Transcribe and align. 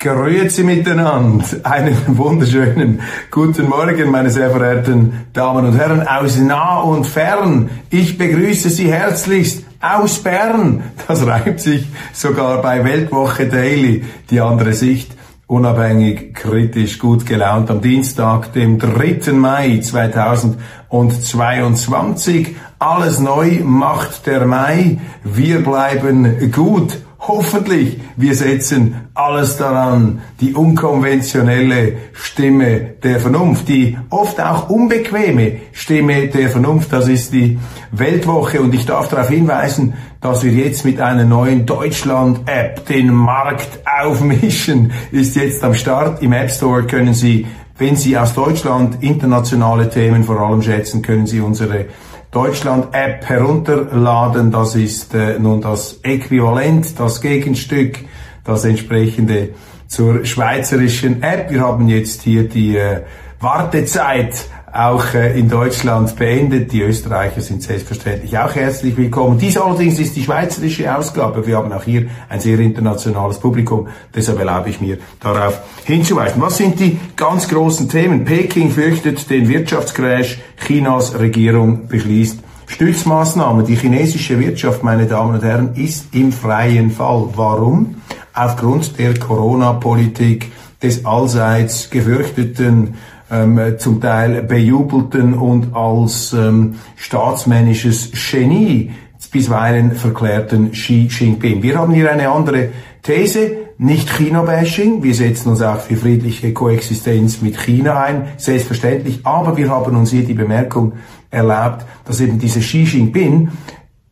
Grüezi 0.00 0.62
miteinander. 0.62 1.44
Einen 1.64 1.96
wunderschönen 2.06 3.00
guten 3.32 3.68
Morgen, 3.68 4.12
meine 4.12 4.30
sehr 4.30 4.52
verehrten 4.52 5.26
Damen 5.32 5.66
und 5.66 5.76
Herren 5.76 6.06
aus 6.06 6.38
nah 6.38 6.82
und 6.82 7.04
fern. 7.04 7.68
Ich 7.90 8.16
begrüße 8.16 8.70
Sie 8.70 8.92
herzlichst 8.92 9.64
aus 9.80 10.20
Bern. 10.20 10.84
Das 11.08 11.26
reimt 11.26 11.58
sich 11.58 11.88
sogar 12.12 12.62
bei 12.62 12.84
Weltwoche 12.84 13.48
Daily. 13.48 14.04
Die 14.30 14.40
andere 14.40 14.72
Sicht. 14.72 15.16
Unabhängig, 15.48 16.32
kritisch, 16.32 17.00
gut 17.00 17.26
gelaunt 17.26 17.68
am 17.68 17.80
Dienstag, 17.80 18.52
dem 18.52 18.78
3. 18.78 19.32
Mai 19.32 19.80
2022. 19.80 22.54
Alles 22.78 23.18
neu 23.18 23.64
macht 23.64 24.28
der 24.28 24.46
Mai. 24.46 25.00
Wir 25.24 25.64
bleiben 25.64 26.52
gut 26.52 26.98
Hoffentlich, 27.28 28.00
wir 28.16 28.34
setzen 28.34 29.10
alles 29.12 29.58
daran, 29.58 30.22
die 30.40 30.54
unkonventionelle 30.54 31.92
Stimme 32.14 32.94
der 33.02 33.20
Vernunft, 33.20 33.68
die 33.68 33.98
oft 34.08 34.40
auch 34.40 34.70
unbequeme 34.70 35.58
Stimme 35.72 36.28
der 36.28 36.48
Vernunft, 36.48 36.90
das 36.90 37.06
ist 37.06 37.34
die 37.34 37.58
Weltwoche 37.90 38.62
und 38.62 38.74
ich 38.74 38.86
darf 38.86 39.08
darauf 39.08 39.28
hinweisen, 39.28 39.92
dass 40.22 40.42
wir 40.42 40.52
jetzt 40.52 40.86
mit 40.86 41.02
einer 41.02 41.24
neuen 41.24 41.66
Deutschland-App 41.66 42.86
den 42.86 43.12
Markt 43.12 43.78
aufmischen, 43.84 44.92
ist 45.12 45.36
jetzt 45.36 45.62
am 45.62 45.74
Start. 45.74 46.22
Im 46.22 46.32
App 46.32 46.50
Store 46.50 46.84
können 46.84 47.12
Sie, 47.12 47.46
wenn 47.76 47.94
Sie 47.94 48.16
aus 48.16 48.32
Deutschland 48.32 49.02
internationale 49.02 49.90
Themen 49.90 50.24
vor 50.24 50.40
allem 50.40 50.62
schätzen, 50.62 51.02
können 51.02 51.26
Sie 51.26 51.40
unsere 51.40 51.84
Deutschland-App 52.30 53.28
herunterladen. 53.28 54.50
Das 54.50 54.74
ist 54.74 55.14
äh, 55.14 55.38
nun 55.38 55.60
das 55.60 56.00
Äquivalent, 56.02 56.98
das 56.98 57.20
Gegenstück, 57.20 57.98
das 58.44 58.64
entsprechende 58.64 59.50
zur 59.86 60.24
schweizerischen 60.24 61.22
App. 61.22 61.50
Wir 61.50 61.60
haben 61.60 61.88
jetzt 61.88 62.22
hier 62.22 62.48
die 62.48 62.76
äh, 62.76 63.02
Wartezeit 63.40 64.46
auch 64.78 65.12
äh, 65.12 65.38
in 65.38 65.48
Deutschland 65.48 66.14
beendet. 66.14 66.72
Die 66.72 66.82
Österreicher 66.82 67.40
sind 67.40 67.62
selbstverständlich 67.62 68.38
auch 68.38 68.54
herzlich 68.54 68.96
willkommen. 68.96 69.36
Dies 69.36 69.56
allerdings 69.56 69.98
ist 69.98 70.14
die 70.14 70.22
schweizerische 70.22 70.96
Ausgabe. 70.96 71.44
Wir 71.46 71.56
haben 71.56 71.72
auch 71.72 71.82
hier 71.82 72.06
ein 72.28 72.38
sehr 72.38 72.60
internationales 72.60 73.40
Publikum. 73.40 73.88
Deshalb 74.14 74.38
erlaube 74.38 74.70
ich 74.70 74.80
mir, 74.80 74.98
darauf 75.18 75.60
hinzuweisen. 75.84 76.40
Was 76.40 76.58
sind 76.58 76.78
die 76.78 76.96
ganz 77.16 77.48
großen 77.48 77.88
Themen? 77.88 78.24
Peking 78.24 78.70
fürchtet 78.70 79.28
den 79.28 79.48
Wirtschaftscrash. 79.48 80.38
Chinas 80.64 81.18
Regierung 81.18 81.88
beschließt 81.88 82.38
Stützmaßnahmen. 82.68 83.66
Die 83.66 83.74
chinesische 83.74 84.38
Wirtschaft, 84.38 84.84
meine 84.84 85.06
Damen 85.06 85.34
und 85.34 85.42
Herren, 85.42 85.74
ist 85.74 86.14
im 86.14 86.30
freien 86.30 86.92
Fall. 86.92 87.30
Warum? 87.34 87.96
Aufgrund 88.32 88.96
der 89.00 89.18
Corona-Politik 89.18 90.52
des 90.80 91.04
allseits 91.04 91.90
gefürchteten 91.90 92.94
ähm, 93.30 93.60
zum 93.78 94.00
Teil 94.00 94.42
bejubelten 94.42 95.34
und 95.34 95.74
als 95.74 96.32
ähm, 96.32 96.76
staatsmännisches 96.96 98.12
Genie 98.12 98.92
bisweilen 99.30 99.92
verklärten 99.92 100.72
Xi 100.72 101.08
Jinping. 101.10 101.62
Wir 101.62 101.78
haben 101.78 101.92
hier 101.92 102.10
eine 102.10 102.30
andere 102.30 102.70
These, 103.02 103.50
nicht 103.76 104.10
China-Bashing. 104.10 105.02
Wir 105.02 105.14
setzen 105.14 105.50
uns 105.50 105.62
auch 105.62 105.80
für 105.80 105.96
friedliche 105.96 106.52
Koexistenz 106.52 107.42
mit 107.42 107.58
China 107.58 108.02
ein, 108.02 108.28
selbstverständlich. 108.38 109.20
Aber 109.24 109.56
wir 109.56 109.68
haben 109.68 109.96
uns 109.96 110.10
hier 110.10 110.24
die 110.24 110.34
Bemerkung 110.34 110.94
erlaubt, 111.30 111.84
dass 112.06 112.20
eben 112.20 112.38
dieser 112.38 112.60
Xi 112.60 112.84
Jinping 112.84 113.50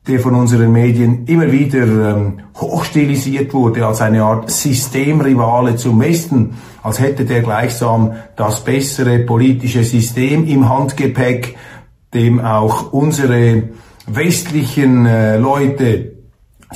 der 0.06 0.20
von 0.20 0.34
unseren 0.34 0.70
Medien 0.72 1.24
immer 1.26 1.50
wieder 1.50 1.82
ähm, 1.82 2.34
hochstilisiert 2.56 3.52
wurde 3.52 3.84
als 3.84 4.00
eine 4.00 4.22
Art 4.22 4.50
Systemrivale 4.50 5.76
zum 5.76 6.00
Westen, 6.00 6.54
als 6.86 7.00
hätte 7.00 7.24
der 7.24 7.42
gleichsam 7.42 8.12
das 8.36 8.62
bessere 8.62 9.18
politische 9.18 9.82
System 9.82 10.46
im 10.46 10.68
Handgepäck, 10.68 11.56
dem 12.14 12.38
auch 12.40 12.92
unsere 12.92 13.64
westlichen 14.06 15.04
äh, 15.04 15.36
Leute 15.36 16.12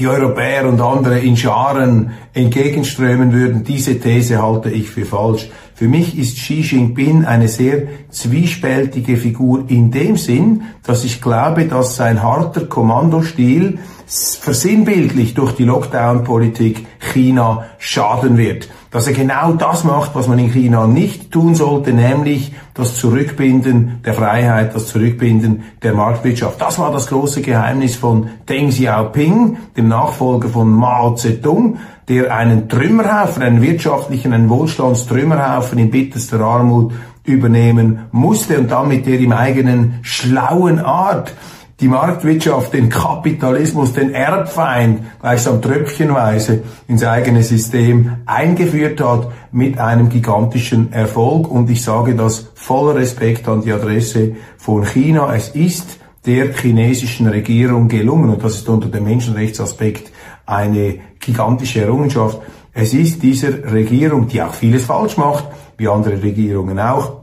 die 0.00 0.08
Europäer 0.08 0.68
und 0.68 0.80
andere 0.80 1.20
in 1.20 1.36
Scharen 1.36 2.10
entgegenströmen 2.32 3.32
würden. 3.32 3.62
Diese 3.62 4.00
These 4.00 4.42
halte 4.42 4.70
ich 4.70 4.90
für 4.90 5.04
falsch. 5.04 5.48
Für 5.76 5.86
mich 5.86 6.18
ist 6.18 6.38
Xi 6.38 6.60
Jinping 6.60 7.24
eine 7.24 7.46
sehr 7.46 7.82
zwiespältige 8.10 9.16
Figur 9.16 9.64
in 9.68 9.92
dem 9.92 10.16
Sinn, 10.16 10.62
dass 10.82 11.04
ich 11.04 11.22
glaube, 11.22 11.66
dass 11.66 11.94
sein 11.94 12.20
harter 12.20 12.66
Kommandostil 12.66 13.78
versinnbildlich 14.06 15.34
durch 15.34 15.52
die 15.52 15.64
Lockdown-Politik 15.64 16.84
China 16.98 17.66
schaden 17.78 18.36
wird. 18.36 18.68
Dass 18.90 19.06
er 19.06 19.12
genau 19.12 19.52
das 19.52 19.84
macht, 19.84 20.14
was 20.14 20.26
man 20.26 20.40
in 20.40 20.50
China 20.50 20.86
nicht 20.86 21.30
tun 21.30 21.54
sollte, 21.54 21.92
nämlich 21.92 22.52
das 22.74 22.96
Zurückbinden 22.96 24.00
der 24.04 24.14
Freiheit, 24.14 24.74
das 24.74 24.88
Zurückbinden 24.88 25.62
der 25.82 25.94
Marktwirtschaft. 25.94 26.60
Das 26.60 26.78
war 26.78 26.90
das 26.90 27.06
große 27.06 27.40
Geheimnis 27.40 27.94
von 27.94 28.30
Deng 28.48 28.70
Xiaoping, 28.70 29.58
dem 29.76 29.88
Nachfolger 29.88 30.48
von 30.48 30.70
Mao 30.72 31.14
Zedong, 31.14 31.78
der 32.08 32.34
einen 32.34 32.68
Trümmerhaufen, 32.68 33.44
einen 33.44 33.62
wirtschaftlichen, 33.62 34.32
einen 34.32 34.48
Wohlstandstrümmerhaufen 34.48 35.78
in 35.78 35.90
bitterster 35.90 36.40
Armut 36.40 36.92
übernehmen 37.22 38.06
musste 38.10 38.58
und 38.58 38.70
dann 38.72 38.88
mit 38.88 39.06
der 39.06 39.20
im 39.20 39.32
eigenen 39.32 40.00
schlauen 40.02 40.80
Art 40.80 41.32
die 41.80 41.88
Marktwirtschaft, 41.88 42.74
den 42.74 42.90
Kapitalismus, 42.90 43.94
den 43.94 44.12
Erbfeind 44.12 45.00
gleichsam 45.20 45.62
tröpfchenweise 45.62 46.62
ins 46.88 47.04
eigene 47.04 47.42
System 47.42 48.18
eingeführt 48.26 49.00
hat 49.00 49.28
mit 49.50 49.78
einem 49.78 50.10
gigantischen 50.10 50.92
Erfolg. 50.92 51.50
Und 51.50 51.70
ich 51.70 51.82
sage 51.82 52.14
das 52.14 52.50
voller 52.54 52.96
Respekt 52.96 53.48
an 53.48 53.62
die 53.62 53.72
Adresse 53.72 54.36
von 54.58 54.84
China. 54.84 55.34
Es 55.34 55.48
ist 55.48 55.98
der 56.26 56.52
chinesischen 56.52 57.26
Regierung 57.26 57.88
gelungen, 57.88 58.30
und 58.30 58.44
das 58.44 58.56
ist 58.56 58.68
unter 58.68 58.88
dem 58.88 59.04
Menschenrechtsaspekt 59.04 60.12
eine 60.44 60.98
gigantische 61.18 61.80
Errungenschaft. 61.80 62.40
Es 62.74 62.92
ist 62.92 63.22
dieser 63.22 63.72
Regierung, 63.72 64.28
die 64.28 64.42
auch 64.42 64.52
vieles 64.52 64.84
falsch 64.84 65.16
macht, 65.16 65.46
wie 65.78 65.88
andere 65.88 66.22
Regierungen 66.22 66.78
auch, 66.78 67.20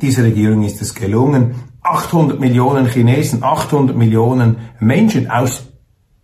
dieser 0.00 0.22
Regierung 0.22 0.62
ist 0.62 0.80
es 0.80 0.94
gelungen, 0.94 1.54
800 1.90 2.38
Millionen 2.38 2.86
Chinesen, 2.86 3.42
800 3.42 3.96
Millionen 3.96 4.58
Menschen 4.78 5.30
aus 5.30 5.64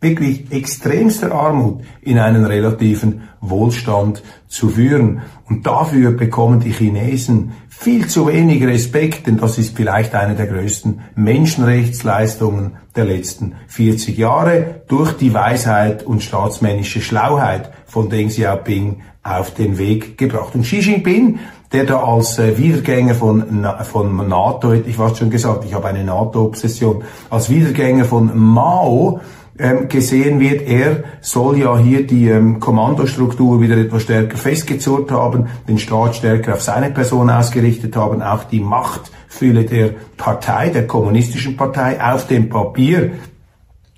wirklich 0.01 0.53
extremster 0.53 1.33
Armut 1.33 1.83
in 2.03 2.19
einen 2.19 2.45
relativen 2.45 3.23
Wohlstand 3.41 4.23
zu 4.47 4.69
führen. 4.69 5.23
Und 5.49 5.67
dafür 5.67 6.13
bekommen 6.13 6.61
die 6.61 6.71
Chinesen 6.71 7.53
viel 7.69 8.07
zu 8.07 8.29
wenig 8.29 8.63
Respekt, 8.63 9.27
denn 9.27 9.39
das 9.39 9.59
ist 9.59 9.77
vielleicht 9.77 10.15
eine 10.15 10.35
der 10.35 10.47
größten 10.47 11.01
Menschenrechtsleistungen 11.15 12.77
der 12.95 13.07
letzten 13.07 13.55
40 13.67 14.17
Jahre 14.17 14.83
durch 14.89 15.13
die 15.15 15.35
Weisheit 15.35 16.05
und 16.05 16.23
staatsmännische 16.23 17.01
Schlauheit 17.01 17.73
von 17.87 18.09
Deng 18.09 18.29
Xiaoping 18.29 19.03
auf 19.27 19.53
den 19.55 19.79
Weg 19.79 20.19
gebracht. 20.19 20.55
Und 20.55 20.63
Xi 20.63 20.79
Jinping, 20.81 21.39
der 21.73 21.85
da 21.85 21.99
als 21.99 22.39
äh, 22.39 22.57
Wiedergänger 22.57 23.15
von, 23.15 23.67
von 23.91 24.29
NATO, 24.29 24.73
ich 24.73 24.97
fast 24.97 25.19
schon 25.19 25.31
gesagt, 25.31 25.65
ich 25.65 25.75
habe 25.75 25.89
eine 25.89 26.05
NATO-Obsession, 26.05 27.03
als 27.29 27.51
Wiedergänger 27.51 28.05
von 28.05 28.31
Mao 28.37 29.21
ähm, 29.59 29.89
gesehen 29.89 30.39
wird. 30.39 30.63
Er 30.69 31.05
soll 31.21 31.59
ja 31.59 31.77
hier 31.79 32.07
die 32.07 32.29
ähm, 32.29 32.61
Kommandostruktur 32.61 33.61
wieder 33.61 33.77
etwas 33.77 34.03
stärker 34.03 34.37
festgezurrt 34.37 35.11
haben, 35.11 35.47
den 35.67 35.79
Staat 35.79 36.17
stärker 36.17 36.55
auf 36.55 36.63
seine 36.63 36.91
Person 36.91 37.31
ausgerichtet 37.31 37.97
haben, 37.97 38.23
auch 38.23 38.45
die 38.45 38.61
Machtfülle 38.61 39.65
der 39.65 39.91
Partei, 40.17 40.69
der 40.69 40.87
kommunistischen 40.87 41.57
Partei 41.57 41.99
auf 42.03 42.27
dem 42.27 42.49
Papier 42.49 43.13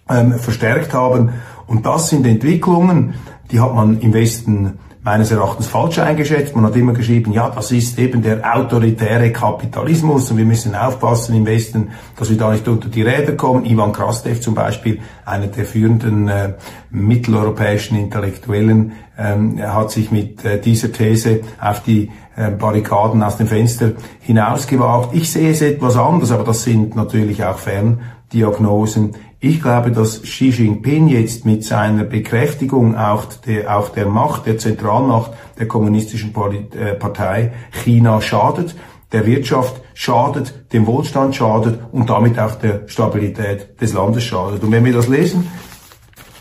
ähm, 0.09 0.35
verstärkt 0.35 0.95
haben. 0.95 1.31
Und 1.67 1.85
das 1.85 2.09
sind 2.09 2.27
Entwicklungen, 2.27 3.15
die 3.51 3.61
hat 3.61 3.75
man 3.75 4.01
im 4.01 4.15
Westen 4.15 4.79
meines 5.09 5.31
Erachtens 5.31 5.67
falsch 5.67 5.99
eingeschätzt. 6.01 6.55
Man 6.55 6.67
hat 6.67 6.77
immer 6.77 6.93
geschrieben, 6.93 7.33
ja, 7.33 7.49
das 7.49 7.73
ist 7.73 7.99
eben 7.99 8.21
der 8.21 8.43
autoritäre 8.55 9.33
Kapitalismus 9.33 10.31
und 10.31 10.37
wir 10.37 10.45
müssen 10.45 10.75
aufpassen 10.75 11.35
im 11.35 11.47
Westen, 11.47 11.93
dass 12.17 12.29
wir 12.29 12.37
da 12.37 12.53
nicht 12.53 12.69
unter 12.69 12.91
die 12.91 13.01
Räder 13.01 13.33
kommen. 13.33 13.65
Ivan 13.65 13.93
Krastev 13.93 14.43
zum 14.43 14.55
Beispiel, 14.55 15.01
einer 15.25 15.47
der 15.47 15.65
führenden 15.65 16.29
äh, 16.29 16.53
mitteleuropäischen 16.91 17.97
Intellektuellen, 17.97 18.93
ähm, 19.19 19.59
hat 19.63 19.93
sich 19.93 20.11
mit 20.11 20.45
äh, 20.45 20.61
dieser 20.61 20.93
These 20.93 21.41
auf 21.59 21.83
die 21.83 22.11
äh, 22.37 22.51
Barrikaden 22.51 23.23
aus 23.23 23.39
dem 23.39 23.47
Fenster 23.47 23.93
hinausgewagt. 24.21 25.15
Ich 25.15 25.33
sehe 25.33 25.53
es 25.53 25.63
etwas 25.63 25.97
anders, 25.97 26.33
aber 26.33 26.45
das 26.45 26.65
sind 26.65 26.97
natürlich 26.97 27.43
auch 27.43 27.57
Ferndiagnosen. 27.57 29.15
Ich 29.41 29.63
glaube, 29.63 29.93
dass 29.93 30.23
Xi 30.23 30.49
Jinping 30.49 31.07
jetzt 31.07 31.45
mit 31.45 31.63
seiner 31.63 32.03
Bekräftigung 32.03 32.97
auch 32.97 33.25
der, 33.47 33.77
auch 33.77 33.91
der 33.91 34.07
Macht, 34.07 34.47
der 34.47 34.59
Zentralmacht 34.59 35.31
der 35.61 35.69
kommunistischen 35.69 36.35
äh, 36.35 36.95
Partei 36.95 37.53
China 37.71 38.21
schadet, 38.21 38.75
der 39.13 39.27
Wirtschaft 39.27 39.81
schadet, 39.95 40.73
dem 40.73 40.89
Wohlstand 40.89 41.37
schadet 41.37 41.79
und 41.93 42.11
damit 42.11 42.37
auch 42.39 42.57
der 42.57 42.89
Stabilität 42.89 43.81
des 43.81 43.93
Landes 43.93 44.25
schadet. 44.25 44.65
Und 44.65 44.73
wenn 44.73 44.85
wir 44.85 44.93
das 44.93 45.07
lesen, 45.07 45.47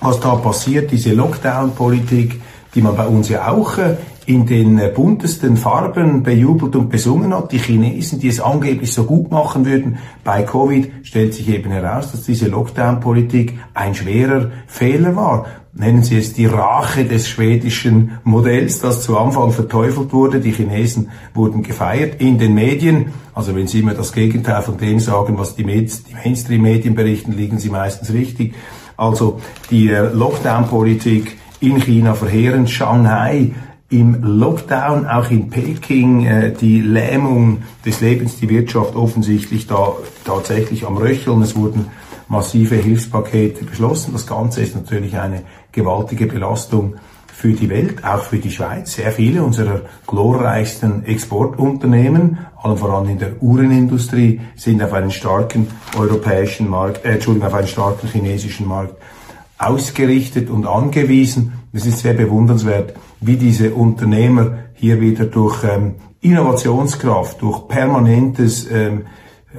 was 0.02 0.20
da 0.20 0.34
passiert, 0.36 0.92
diese 0.92 1.14
Lockdown-Politik, 1.14 2.42
die 2.74 2.82
man 2.82 2.96
bei 2.96 3.06
uns 3.06 3.30
ja 3.30 3.48
auch 3.48 3.78
äh, 3.78 3.98
in 4.28 4.46
den 4.46 4.80
buntesten 4.94 5.56
Farben 5.56 6.22
bejubelt 6.22 6.76
und 6.76 6.90
besungen 6.90 7.34
hat. 7.34 7.54
Die 7.54 7.60
Chinesen, 7.60 8.20
die 8.20 8.28
es 8.28 8.42
angeblich 8.42 8.92
so 8.92 9.06
gut 9.06 9.32
machen 9.32 9.66
würden 9.66 10.00
bei 10.26 10.44
Covid, 10.44 10.92
stellt 11.04 11.34
sich 11.34 11.48
eben 11.48 11.72
heraus, 11.72 12.12
dass 12.12 12.24
diese 12.24 12.50
Lockdown-Politik 12.50 13.58
ein 13.74 13.96
schwerer 13.96 14.52
Fehler 14.68 15.16
war. 15.16 15.46
Nennen 15.72 16.04
Sie 16.04 16.18
es 16.18 16.34
die 16.34 16.46
Rache 16.46 17.06
des 17.06 17.30
schwedischen 17.30 18.20
Modells, 18.26 18.80
das 18.80 19.04
zu 19.04 19.18
Anfang 19.18 19.52
verteufelt 19.52 20.12
wurde. 20.12 20.42
Die 20.42 20.52
Chinesen 20.52 21.10
wurden 21.34 21.64
gefeiert 21.64 22.20
in 22.20 22.38
den 22.38 22.54
Medien. 22.54 23.14
Also 23.34 23.56
wenn 23.56 23.68
Sie 23.68 23.80
immer 23.80 23.94
das 23.94 24.12
Gegenteil 24.12 24.62
von 24.62 24.78
dem 24.78 25.00
sagen, 25.00 25.38
was 25.38 25.56
die, 25.56 25.64
Mainstream-Medien 25.64 26.96
berichten, 26.96 27.32
liegen 27.32 27.60
Sie 27.60 27.70
meistens 27.70 28.12
richtig. 28.12 28.56
Also 28.98 29.40
die 29.70 29.90
äh, 29.90 30.12
Lockdown-Politik 30.12 31.38
in 31.60 31.80
China 31.80 32.14
verheerend. 32.14 32.70
Shanghai 32.70 33.52
im 33.90 34.22
Lockdown, 34.22 35.06
auch 35.06 35.32
in 35.32 35.50
Peking, 35.50 36.26
äh, 36.26 36.52
die 36.52 36.82
Lähmung 36.82 37.64
des 37.86 38.02
Lebens, 38.02 38.36
die 38.38 38.50
Wirtschaft 38.50 38.96
offensichtlich 38.96 39.68
da 39.68 39.94
tatsächlich 40.26 40.86
am 40.86 40.98
Röcheln. 40.98 41.42
Es 41.42 41.56
wurden 41.56 41.86
massive 42.28 42.76
Hilfspakete 42.76 43.64
beschlossen. 43.64 44.12
Das 44.12 44.28
Ganze 44.28 44.62
ist 44.62 44.76
natürlich 44.76 45.18
eine 45.18 45.44
gewaltige 45.72 46.26
Belastung 46.26 46.96
für 47.28 47.54
die 47.54 47.70
Welt, 47.70 48.04
auch 48.04 48.24
für 48.24 48.40
die 48.40 48.52
Schweiz. 48.52 48.94
Sehr 48.94 49.12
viele 49.12 49.44
unserer 49.44 49.82
glorreichsten 50.06 51.06
Exportunternehmen, 51.06 52.40
allen 52.62 52.78
voran 52.78 53.08
in 53.08 53.20
der 53.20 53.42
Uhrenindustrie, 53.42 54.42
sind 54.56 54.84
auf 54.84 54.92
einen 54.92 55.12
starken 55.12 55.68
europäischen 55.98 56.68
Markt, 56.70 57.06
äh, 57.06 57.14
Entschuldigung, 57.14 57.48
auf 57.48 57.54
einen 57.54 57.68
starken 57.68 58.10
chinesischen 58.10 58.68
Markt 58.68 58.96
ausgerichtet 59.58 60.50
und 60.50 60.66
angewiesen. 60.66 61.54
Es 61.74 61.86
ist 61.86 62.00
sehr 62.00 62.14
bewundernswert, 62.14 62.94
wie 63.20 63.38
diese 63.38 63.74
Unternehmer 63.74 64.60
hier 64.74 65.02
wieder 65.02 65.26
durch 65.26 65.64
ähm, 65.64 65.96
Innovationskraft, 66.22 67.42
durch 67.42 67.68
permanentes 67.68 68.70
ähm, 68.72 69.06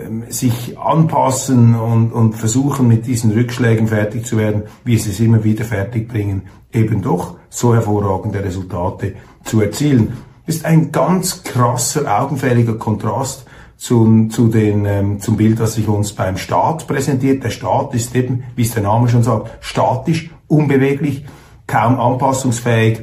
ähm, 0.01 0.25
sich 0.29 0.79
anpassen 0.79 1.75
und, 1.75 2.13
und 2.13 2.35
versuchen 2.35 2.89
mit 2.89 3.07
diesen 3.07 3.33
Rückschlägen 3.33 3.89
fertig 3.89 4.27
zu 4.27 4.37
werden, 4.37 4.65
wie 4.85 4.99
sie 4.99 5.11
es 5.11 5.21
immer 5.21 5.45
wieder 5.45 5.65
fertig 5.65 6.09
bringen, 6.09 6.43
eben 6.73 7.03
doch 7.03 7.37
so 7.49 7.75
hervorragende 7.75 8.45
Resultate 8.45 9.15
zu 9.45 9.61
erzielen. 9.61 10.19
Ist 10.47 10.65
ein 10.65 10.93
ganz 10.93 11.43
krasser, 11.43 12.21
augenfälliger 12.21 12.75
Kontrast 12.75 13.47
zum, 13.79 14.29
zu 14.29 14.49
den, 14.49 14.85
ähm, 14.85 15.21
zum 15.21 15.37
Bild, 15.37 15.61
das 15.61 15.75
sich 15.75 15.89
uns 15.89 16.13
beim 16.13 16.37
Staat 16.37 16.87
präsentiert. 16.87 17.45
Der 17.45 17.51
Staat 17.51 17.95
ist 17.95 18.15
eben, 18.15 18.43
wie 18.57 18.63
es 18.63 18.75
der 18.75 18.83
Name 18.83 19.09
schon 19.09 19.23
sagt, 19.23 19.65
statisch, 19.65 20.31
unbeweglich, 20.49 21.25
kaum 21.67 21.99
anpassungsfähig 21.99 23.03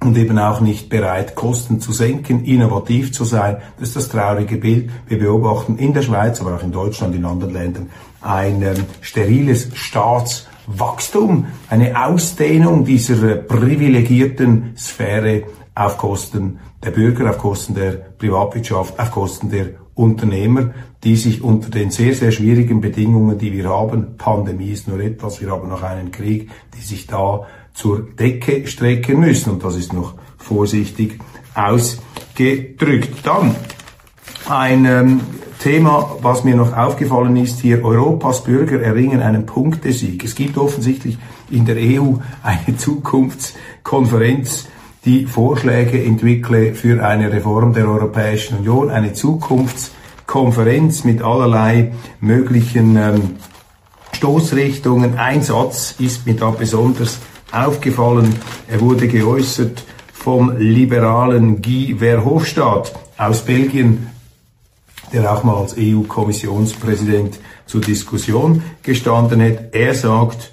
und 0.00 0.18
eben 0.18 0.38
auch 0.38 0.60
nicht 0.60 0.88
bereit, 0.88 1.36
Kosten 1.36 1.80
zu 1.80 1.92
senken, 1.92 2.44
innovativ 2.44 3.12
zu 3.12 3.24
sein. 3.24 3.58
Das 3.78 3.88
ist 3.88 3.96
das 3.96 4.08
traurige 4.08 4.56
Bild. 4.56 4.90
Wir 5.06 5.20
beobachten 5.20 5.78
in 5.78 5.94
der 5.94 6.02
Schweiz, 6.02 6.40
aber 6.40 6.56
auch 6.56 6.62
in 6.64 6.72
Deutschland, 6.72 7.14
in 7.14 7.24
anderen 7.24 7.52
Ländern, 7.52 7.90
ein 8.20 8.60
ähm, 8.62 8.84
steriles 9.00 9.68
Staatswachstum, 9.74 11.46
eine 11.70 12.04
Ausdehnung 12.04 12.84
dieser 12.84 13.22
äh, 13.22 13.36
privilegierten 13.36 14.74
Sphäre 14.76 15.44
auf 15.76 15.96
Kosten 15.96 16.58
der 16.82 16.90
Bürger, 16.90 17.30
auf 17.30 17.38
Kosten 17.38 17.74
der 17.74 17.92
Privatwirtschaft, 17.92 18.98
auf 18.98 19.10
Kosten 19.10 19.50
der 19.50 19.70
Unternehmer, 19.94 20.70
die 21.04 21.16
sich 21.16 21.42
unter 21.42 21.70
den 21.70 21.90
sehr, 21.90 22.14
sehr 22.14 22.32
schwierigen 22.32 22.80
Bedingungen, 22.80 23.38
die 23.38 23.52
wir 23.52 23.68
haben, 23.68 24.16
Pandemie 24.16 24.70
ist 24.70 24.88
nur 24.88 25.00
etwas, 25.00 25.40
wir 25.40 25.50
haben 25.50 25.68
noch 25.68 25.82
einen 25.82 26.10
Krieg, 26.10 26.50
die 26.76 26.80
sich 26.80 27.06
da 27.06 27.46
zur 27.74 28.02
Decke 28.02 28.66
strecken 28.66 29.20
müssen. 29.20 29.50
Und 29.50 29.64
das 29.64 29.76
ist 29.76 29.92
noch 29.92 30.14
vorsichtig 30.38 31.18
ausgedrückt. 31.54 33.18
Dann 33.24 33.54
ein 34.48 34.84
ähm, 34.84 35.20
Thema, 35.58 36.16
was 36.20 36.42
mir 36.44 36.56
noch 36.56 36.76
aufgefallen 36.76 37.36
ist 37.36 37.60
hier, 37.60 37.84
Europas 37.84 38.42
Bürger 38.44 38.80
erringen 38.80 39.20
einen 39.20 39.46
Punktesieg. 39.46 40.24
Es 40.24 40.34
gibt 40.34 40.58
offensichtlich 40.58 41.18
in 41.50 41.64
der 41.66 41.76
EU 41.76 42.14
eine 42.42 42.76
Zukunftskonferenz, 42.76 44.68
die 45.04 45.26
Vorschläge 45.26 46.02
entwickle 46.02 46.74
für 46.74 47.04
eine 47.04 47.32
Reform 47.32 47.72
der 47.72 47.88
Europäischen 47.88 48.58
Union, 48.58 48.90
eine 48.90 49.12
Zukunftskonferenz 49.12 51.04
mit 51.04 51.22
allerlei 51.22 51.92
möglichen 52.20 52.96
ähm, 52.96 53.36
Stoßrichtungen. 54.12 55.18
Ein 55.18 55.42
Satz 55.42 55.96
ist 55.98 56.24
mir 56.26 56.34
da 56.34 56.50
besonders 56.50 57.18
aufgefallen. 57.50 58.34
Er 58.68 58.80
wurde 58.80 59.08
geäußert 59.08 59.84
vom 60.12 60.56
liberalen 60.56 61.60
Guy 61.60 61.96
Verhofstadt 61.98 62.92
aus 63.18 63.40
Belgien, 63.40 64.06
der 65.12 65.32
auch 65.32 65.42
mal 65.42 65.56
als 65.56 65.74
EU-Kommissionspräsident 65.76 67.40
zur 67.66 67.80
Diskussion 67.80 68.62
gestanden 68.84 69.42
hat. 69.42 69.74
Er 69.74 69.94
sagt, 69.94 70.51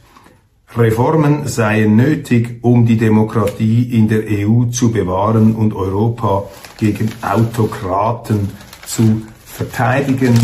Reformen 0.76 1.48
seien 1.48 1.96
nötig, 1.96 2.60
um 2.62 2.86
die 2.86 2.98
Demokratie 2.98 3.84
in 3.98 4.08
der 4.08 4.22
EU 4.28 4.66
zu 4.66 4.92
bewahren 4.92 5.56
und 5.56 5.74
Europa 5.74 6.44
gegen 6.78 7.10
Autokraten 7.24 8.52
zu 8.86 9.24
verteidigen. 9.46 10.36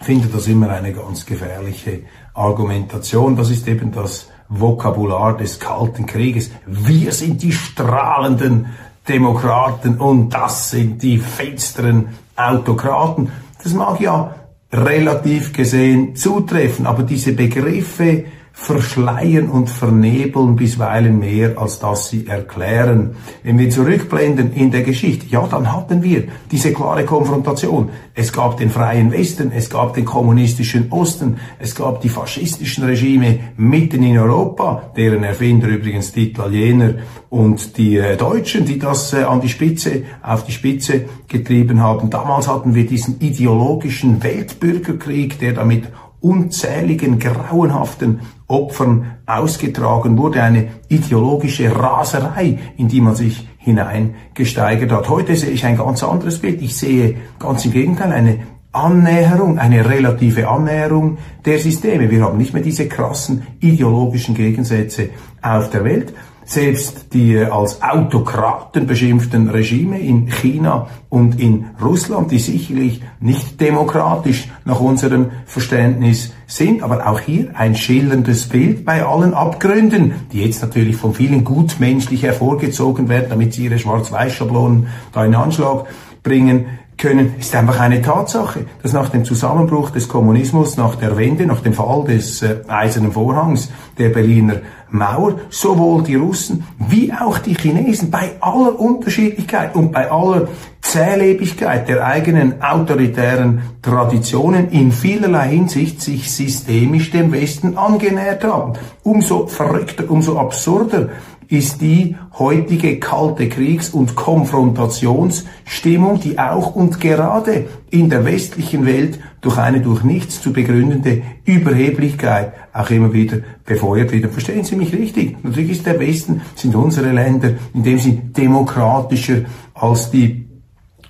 Ich 0.00 0.06
finde 0.06 0.28
das 0.28 0.48
immer 0.48 0.70
eine 0.70 0.94
ganz 0.94 1.26
gefährliche 1.26 2.00
Argumentation. 2.32 3.36
Das 3.36 3.50
ist 3.50 3.68
eben 3.68 3.92
das 3.92 4.28
Vokabular 4.48 5.36
des 5.36 5.60
Kalten 5.60 6.06
Krieges. 6.06 6.50
Wir 6.66 7.12
sind 7.12 7.42
die 7.42 7.52
strahlenden 7.52 8.66
Demokraten 9.06 9.98
und 9.98 10.30
das 10.30 10.70
sind 10.70 11.02
die 11.02 11.18
finsteren 11.18 12.08
Autokraten. 12.34 13.30
Das 13.62 13.74
mag 13.74 14.00
ja 14.00 14.34
relativ 14.72 15.52
gesehen 15.52 16.16
zutreffen, 16.16 16.86
aber 16.86 17.02
diese 17.02 17.32
Begriffe 17.32 18.24
verschleiern 18.52 19.48
und 19.48 19.70
vernebeln 19.70 20.56
bisweilen 20.56 21.18
mehr, 21.18 21.58
als 21.58 21.78
dass 21.78 22.10
sie 22.10 22.26
erklären. 22.26 23.16
Wenn 23.42 23.58
wir 23.58 23.70
zurückblenden 23.70 24.52
in 24.52 24.70
der 24.70 24.82
Geschichte, 24.82 25.26
ja, 25.28 25.46
dann 25.46 25.72
hatten 25.72 26.02
wir 26.02 26.24
diese 26.50 26.72
klare 26.72 27.04
Konfrontation. 27.04 27.88
Es 28.14 28.32
gab 28.32 28.58
den 28.58 28.70
freien 28.70 29.10
Westen, 29.10 29.52
es 29.52 29.70
gab 29.70 29.94
den 29.94 30.04
kommunistischen 30.04 30.92
Osten, 30.92 31.38
es 31.58 31.74
gab 31.74 32.02
die 32.02 32.10
faschistischen 32.10 32.84
Regime 32.84 33.38
mitten 33.56 34.02
in 34.02 34.18
Europa, 34.18 34.90
deren 34.96 35.24
Erfinder 35.24 35.68
übrigens 35.68 36.12
die 36.12 36.30
Italiener 36.30 36.94
und 37.30 37.78
die 37.78 37.96
äh, 37.96 38.16
Deutschen, 38.18 38.66
die 38.66 38.78
das 38.78 39.14
äh, 39.14 39.22
an 39.22 39.40
die 39.40 39.48
Spitze, 39.48 40.02
auf 40.22 40.44
die 40.44 40.52
Spitze 40.52 41.06
getrieben 41.26 41.80
haben. 41.80 42.10
Damals 42.10 42.46
hatten 42.46 42.74
wir 42.74 42.86
diesen 42.86 43.18
ideologischen 43.20 44.22
Weltbürgerkrieg, 44.22 45.38
der 45.38 45.54
damit 45.54 45.84
unzähligen 46.22 47.18
grauenhaften 47.18 48.20
Opfern 48.48 49.16
ausgetragen 49.26 50.16
wurde, 50.16 50.42
eine 50.42 50.68
ideologische 50.88 51.74
Raserei, 51.74 52.58
in 52.76 52.88
die 52.88 53.00
man 53.00 53.14
sich 53.14 53.48
hineingesteigert 53.58 54.92
hat. 54.92 55.08
Heute 55.08 55.36
sehe 55.36 55.50
ich 55.50 55.64
ein 55.64 55.76
ganz 55.76 56.02
anderes 56.02 56.38
Bild. 56.38 56.62
Ich 56.62 56.76
sehe 56.76 57.16
ganz 57.38 57.64
im 57.64 57.72
Gegenteil 57.72 58.12
eine 58.12 58.38
Annäherung, 58.72 59.58
eine 59.58 59.88
relative 59.88 60.48
Annäherung 60.48 61.18
der 61.44 61.58
Systeme. 61.58 62.10
Wir 62.10 62.22
haben 62.22 62.38
nicht 62.38 62.54
mehr 62.54 62.62
diese 62.62 62.88
krassen 62.88 63.46
ideologischen 63.60 64.34
Gegensätze 64.34 65.10
auf 65.42 65.70
der 65.70 65.84
Welt. 65.84 66.14
Selbst 66.44 67.14
die 67.14 67.38
als 67.38 67.82
Autokraten 67.82 68.86
beschimpften 68.86 69.48
Regime 69.48 70.00
in 70.00 70.26
China 70.26 70.88
und 71.08 71.40
in 71.40 71.66
Russland, 71.80 72.30
die 72.30 72.38
sicherlich 72.38 73.00
nicht 73.20 73.60
demokratisch 73.60 74.48
nach 74.64 74.80
unserem 74.80 75.30
Verständnis 75.46 76.32
sind, 76.46 76.82
aber 76.82 77.06
auch 77.06 77.20
hier 77.20 77.50
ein 77.54 77.74
schillerndes 77.76 78.48
Bild 78.48 78.84
bei 78.84 79.04
allen 79.04 79.34
Abgründen, 79.34 80.14
die 80.32 80.44
jetzt 80.44 80.62
natürlich 80.62 80.96
von 80.96 81.14
vielen 81.14 81.44
gutmenschlich 81.44 82.24
hervorgezogen 82.24 83.08
werden, 83.08 83.26
damit 83.30 83.54
sie 83.54 83.64
ihre 83.64 83.78
Schwarz-Weiß-Schablonen 83.78 84.88
da 85.12 85.24
in 85.24 85.34
Anschlag 85.34 85.86
bringen 86.22 86.66
können, 87.02 87.34
ist 87.38 87.54
einfach 87.54 87.80
eine 87.80 88.00
Tatsache, 88.00 88.66
dass 88.82 88.92
nach 88.92 89.08
dem 89.08 89.24
Zusammenbruch 89.24 89.90
des 89.90 90.08
Kommunismus, 90.08 90.76
nach 90.76 90.94
der 90.94 91.16
Wende, 91.16 91.46
nach 91.46 91.60
dem 91.60 91.72
Fall 91.72 92.04
des 92.04 92.42
äh, 92.42 92.60
Eisernen 92.68 93.12
Vorhangs 93.12 93.72
der 93.98 94.10
Berliner 94.10 94.60
Mauer, 94.92 95.40
sowohl 95.50 96.02
die 96.02 96.16
Russen 96.16 96.64
wie 96.78 97.12
auch 97.12 97.38
die 97.38 97.54
Chinesen 97.54 98.10
bei 98.10 98.32
aller 98.40 98.78
Unterschiedlichkeit 98.78 99.74
und 99.74 99.90
bei 99.92 100.10
aller 100.10 100.48
Zählebigkeit 100.82 101.88
der 101.88 102.04
eigenen 102.04 102.62
autoritären 102.62 103.62
Traditionen 103.80 104.70
in 104.70 104.92
vielerlei 104.92 105.48
Hinsicht 105.48 106.02
sich 106.02 106.30
systemisch 106.30 107.10
dem 107.10 107.32
Westen 107.32 107.78
angenähert 107.78 108.44
haben. 108.44 108.74
Umso 109.02 109.46
verrückter, 109.46 110.04
umso 110.08 110.38
absurder 110.38 111.08
ist 111.52 111.80
die 111.82 112.16
heutige 112.38 112.98
kalte 112.98 113.50
Kriegs- 113.50 113.90
und 113.90 114.16
Konfrontationsstimmung, 114.16 116.18
die 116.18 116.38
auch 116.38 116.74
und 116.74 116.98
gerade 116.98 117.66
in 117.90 118.08
der 118.08 118.24
westlichen 118.24 118.86
Welt 118.86 119.20
durch 119.42 119.58
eine 119.58 119.82
durch 119.82 120.02
nichts 120.02 120.40
zu 120.40 120.50
begründende 120.50 121.20
Überheblichkeit 121.44 122.54
auch 122.72 122.88
immer 122.88 123.12
wieder 123.12 123.40
befeuert 123.66 124.12
wird. 124.12 124.32
Verstehen 124.32 124.64
Sie 124.64 124.76
mich 124.76 124.94
richtig? 124.94 125.44
Natürlich 125.44 125.72
ist 125.72 125.84
der 125.84 126.00
Westen, 126.00 126.40
sind 126.54 126.74
unsere 126.74 127.12
Länder, 127.12 127.50
in 127.74 127.82
dem 127.82 127.98
sie 127.98 128.16
demokratischer 128.16 129.42
als 129.74 130.10
die 130.10 130.48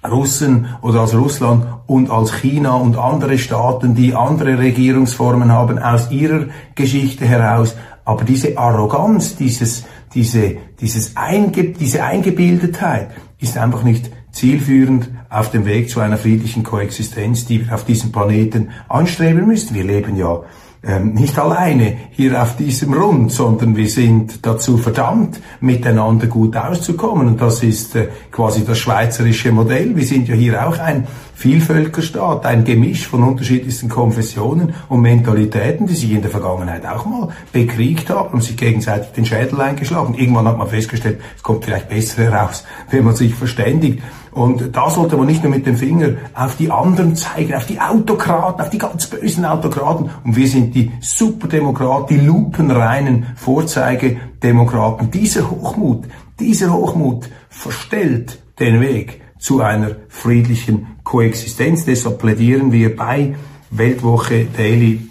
Russen 0.04 0.66
oder 0.80 1.02
als 1.02 1.14
Russland 1.14 1.64
und 1.86 2.10
als 2.10 2.32
China 2.32 2.74
und 2.74 2.98
andere 2.98 3.38
Staaten, 3.38 3.94
die 3.94 4.16
andere 4.16 4.58
Regierungsformen 4.58 5.52
haben 5.52 5.78
aus 5.78 6.10
ihrer 6.10 6.46
Geschichte 6.74 7.26
heraus. 7.26 7.76
Aber 8.04 8.24
diese 8.24 8.58
Arroganz, 8.58 9.36
dieses 9.36 9.84
diese, 10.14 10.56
dieses 10.80 11.16
Einge 11.16 11.64
diese 11.64 12.04
Eingebildetheit 12.04 13.10
ist 13.38 13.56
einfach 13.58 13.82
nicht 13.82 14.10
zielführend 14.30 15.10
auf 15.28 15.50
dem 15.50 15.64
Weg 15.64 15.90
zu 15.90 16.00
einer 16.00 16.16
friedlichen 16.16 16.62
Koexistenz, 16.62 17.44
die 17.44 17.66
wir 17.66 17.74
auf 17.74 17.84
diesem 17.84 18.12
Planeten 18.12 18.70
anstreben 18.88 19.46
müssen. 19.46 19.74
Wir 19.74 19.84
leben 19.84 20.16
ja 20.16 20.42
nicht 20.82 21.38
alleine 21.38 21.96
hier 22.10 22.42
auf 22.42 22.56
diesem 22.56 22.92
Rund, 22.94 23.30
sondern 23.30 23.76
wir 23.76 23.88
sind 23.88 24.44
dazu 24.44 24.78
verdammt, 24.78 25.40
miteinander 25.60 26.26
gut 26.26 26.56
auszukommen. 26.56 27.28
Und 27.28 27.40
das 27.40 27.62
ist 27.62 27.94
äh, 27.94 28.08
quasi 28.32 28.64
das 28.64 28.78
schweizerische 28.78 29.52
Modell. 29.52 29.94
Wir 29.94 30.04
sind 30.04 30.26
ja 30.26 30.34
hier 30.34 30.66
auch 30.66 30.78
ein 30.80 31.06
Vielvölkerstaat, 31.36 32.46
ein 32.46 32.64
Gemisch 32.64 33.06
von 33.06 33.22
unterschiedlichsten 33.22 33.88
Konfessionen 33.88 34.74
und 34.88 35.02
Mentalitäten, 35.02 35.86
die 35.86 35.94
sich 35.94 36.10
in 36.10 36.22
der 36.22 36.32
Vergangenheit 36.32 36.84
auch 36.84 37.06
mal 37.06 37.28
bekriegt 37.52 38.10
haben 38.10 38.34
und 38.34 38.42
sich 38.42 38.56
gegenseitig 38.56 39.12
den 39.12 39.24
Schädel 39.24 39.60
eingeschlagen. 39.60 40.14
Irgendwann 40.14 40.48
hat 40.48 40.58
man 40.58 40.68
festgestellt, 40.68 41.20
es 41.36 41.42
kommt 41.44 41.64
vielleicht 41.64 41.88
besser 41.88 42.24
heraus, 42.24 42.64
wenn 42.90 43.04
man 43.04 43.14
sich 43.14 43.34
verständigt. 43.34 44.02
Und 44.32 44.74
da 44.74 44.88
sollte 44.88 45.16
man 45.16 45.26
nicht 45.26 45.42
nur 45.42 45.52
mit 45.52 45.66
dem 45.66 45.76
Finger 45.76 46.14
auf 46.34 46.56
die 46.56 46.70
anderen 46.70 47.14
zeigen, 47.14 47.54
auf 47.54 47.66
die 47.66 47.78
Autokraten, 47.78 48.62
auf 48.62 48.70
die 48.70 48.78
ganz 48.78 49.06
bösen 49.06 49.44
Autokraten. 49.44 50.10
Und 50.24 50.36
wir 50.36 50.48
sind 50.48 50.74
die 50.74 50.90
Superdemokraten, 51.00 52.18
die 52.18 52.24
lupenreinen 52.24 53.26
Vorzeigedemokraten. 53.36 55.10
Dieser 55.10 55.50
Hochmut, 55.50 56.04
dieser 56.40 56.72
Hochmut 56.72 57.28
verstellt 57.50 58.42
den 58.58 58.80
Weg 58.80 59.20
zu 59.38 59.60
einer 59.60 59.96
friedlichen 60.08 60.86
Koexistenz. 61.04 61.84
Deshalb 61.84 62.18
plädieren 62.18 62.72
wir 62.72 62.96
bei 62.96 63.34
Weltwoche 63.70 64.46
Daily 64.56 65.08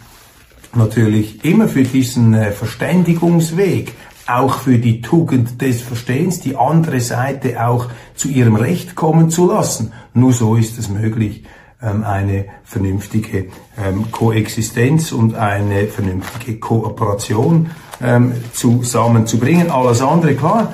natürlich 0.74 1.44
immer 1.44 1.68
für 1.68 1.84
diesen 1.84 2.34
äh, 2.34 2.52
Verständigungsweg, 2.52 3.94
auch 4.28 4.60
für 4.60 4.78
die 4.78 5.02
Tugend 5.02 5.62
des 5.62 5.82
Verstehens, 5.82 6.40
die 6.40 6.56
andere 6.56 7.00
Seite 7.00 7.66
auch 7.66 7.88
zu 8.16 8.28
ihrem 8.28 8.56
Recht 8.56 8.96
kommen 8.96 9.30
zu 9.30 9.48
lassen. 9.48 9.94
Nur 10.14 10.34
so 10.34 10.56
ist 10.56 10.78
es 10.78 10.90
möglich, 10.90 11.44
ähm, 11.82 12.04
eine 12.04 12.46
vernünftige 12.64 13.48
ähm, 13.84 14.12
Koexistenz 14.12 15.12
und 15.12 15.36
eine 15.36 15.88
vernünftige 15.88 16.60
Kooperation 16.60 17.72
ähm, 18.04 18.34
zusammenzubringen. 18.54 19.72
Alles 19.72 20.02
andere, 20.02 20.36
klar, 20.36 20.74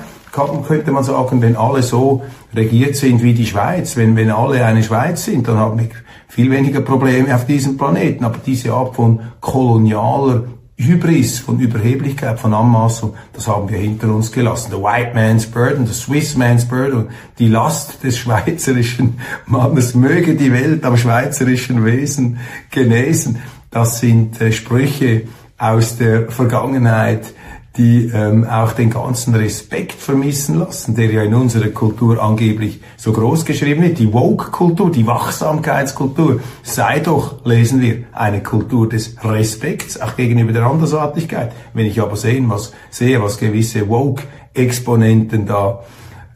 könnte 0.66 0.92
man 0.92 1.04
sagen, 1.04 1.40
wenn 1.40 1.56
alle 1.56 1.82
so 1.82 2.22
regiert 2.54 2.96
sind 2.96 3.22
wie 3.22 3.34
die 3.34 3.46
Schweiz, 3.46 3.96
wenn, 3.96 4.16
wenn 4.16 4.30
alle 4.30 4.64
eine 4.64 4.82
Schweiz 4.82 5.24
sind, 5.24 5.48
dann 5.48 5.56
haben 5.56 5.78
wir 5.78 5.88
viel 6.28 6.50
weniger 6.50 6.82
Probleme 6.82 7.34
auf 7.34 7.46
diesem 7.46 7.76
Planeten. 7.76 8.24
Aber 8.24 8.38
diese 8.44 8.72
Art 8.72 8.94
von 8.94 9.20
kolonialer 9.40 10.44
Hybris, 10.80 11.40
von 11.40 11.58
Überheblichkeit, 11.58 12.38
von 12.38 12.54
Anmaßung, 12.54 13.14
das 13.32 13.48
haben 13.48 13.68
wir 13.68 13.78
hinter 13.78 14.14
uns 14.14 14.30
gelassen. 14.30 14.70
The 14.70 14.76
white 14.80 15.12
man's 15.12 15.44
burden, 15.44 15.86
the 15.88 15.92
Swiss 15.92 16.36
man's 16.36 16.64
burden, 16.64 17.08
die 17.40 17.48
Last 17.48 18.04
des 18.04 18.16
schweizerischen 18.16 19.18
Mannes 19.46 19.96
möge 19.96 20.36
die 20.36 20.52
Welt 20.52 20.84
am 20.84 20.96
schweizerischen 20.96 21.84
Wesen 21.84 22.38
genesen. 22.70 23.42
Das 23.72 23.98
sind 23.98 24.40
äh, 24.40 24.52
Sprüche 24.52 25.24
aus 25.58 25.96
der 25.96 26.30
Vergangenheit, 26.30 27.34
die 27.78 28.10
ähm, 28.12 28.44
auch 28.44 28.72
den 28.72 28.90
ganzen 28.90 29.34
Respekt 29.36 29.92
vermissen 29.92 30.58
lassen, 30.58 30.96
der 30.96 31.12
ja 31.12 31.22
in 31.22 31.32
unserer 31.32 31.68
Kultur 31.68 32.20
angeblich 32.20 32.80
so 32.96 33.12
groß 33.12 33.44
geschrieben 33.44 33.82
wird. 33.82 34.00
Die 34.00 34.12
Woke-Kultur, 34.12 34.90
die 34.90 35.06
Wachsamkeitskultur 35.06 36.40
sei 36.64 36.98
doch, 36.98 37.44
lesen 37.46 37.80
wir, 37.80 38.04
eine 38.12 38.42
Kultur 38.42 38.88
des 38.88 39.14
Respekts, 39.22 40.00
auch 40.00 40.16
gegenüber 40.16 40.52
der 40.52 40.64
Andersartigkeit. 40.64 41.52
Wenn 41.72 41.86
ich 41.86 42.00
aber 42.00 42.16
sehen, 42.16 42.50
was, 42.50 42.72
sehe, 42.90 43.22
was 43.22 43.38
gewisse 43.38 43.88
Woke-Exponenten 43.88 45.46
da 45.46 45.84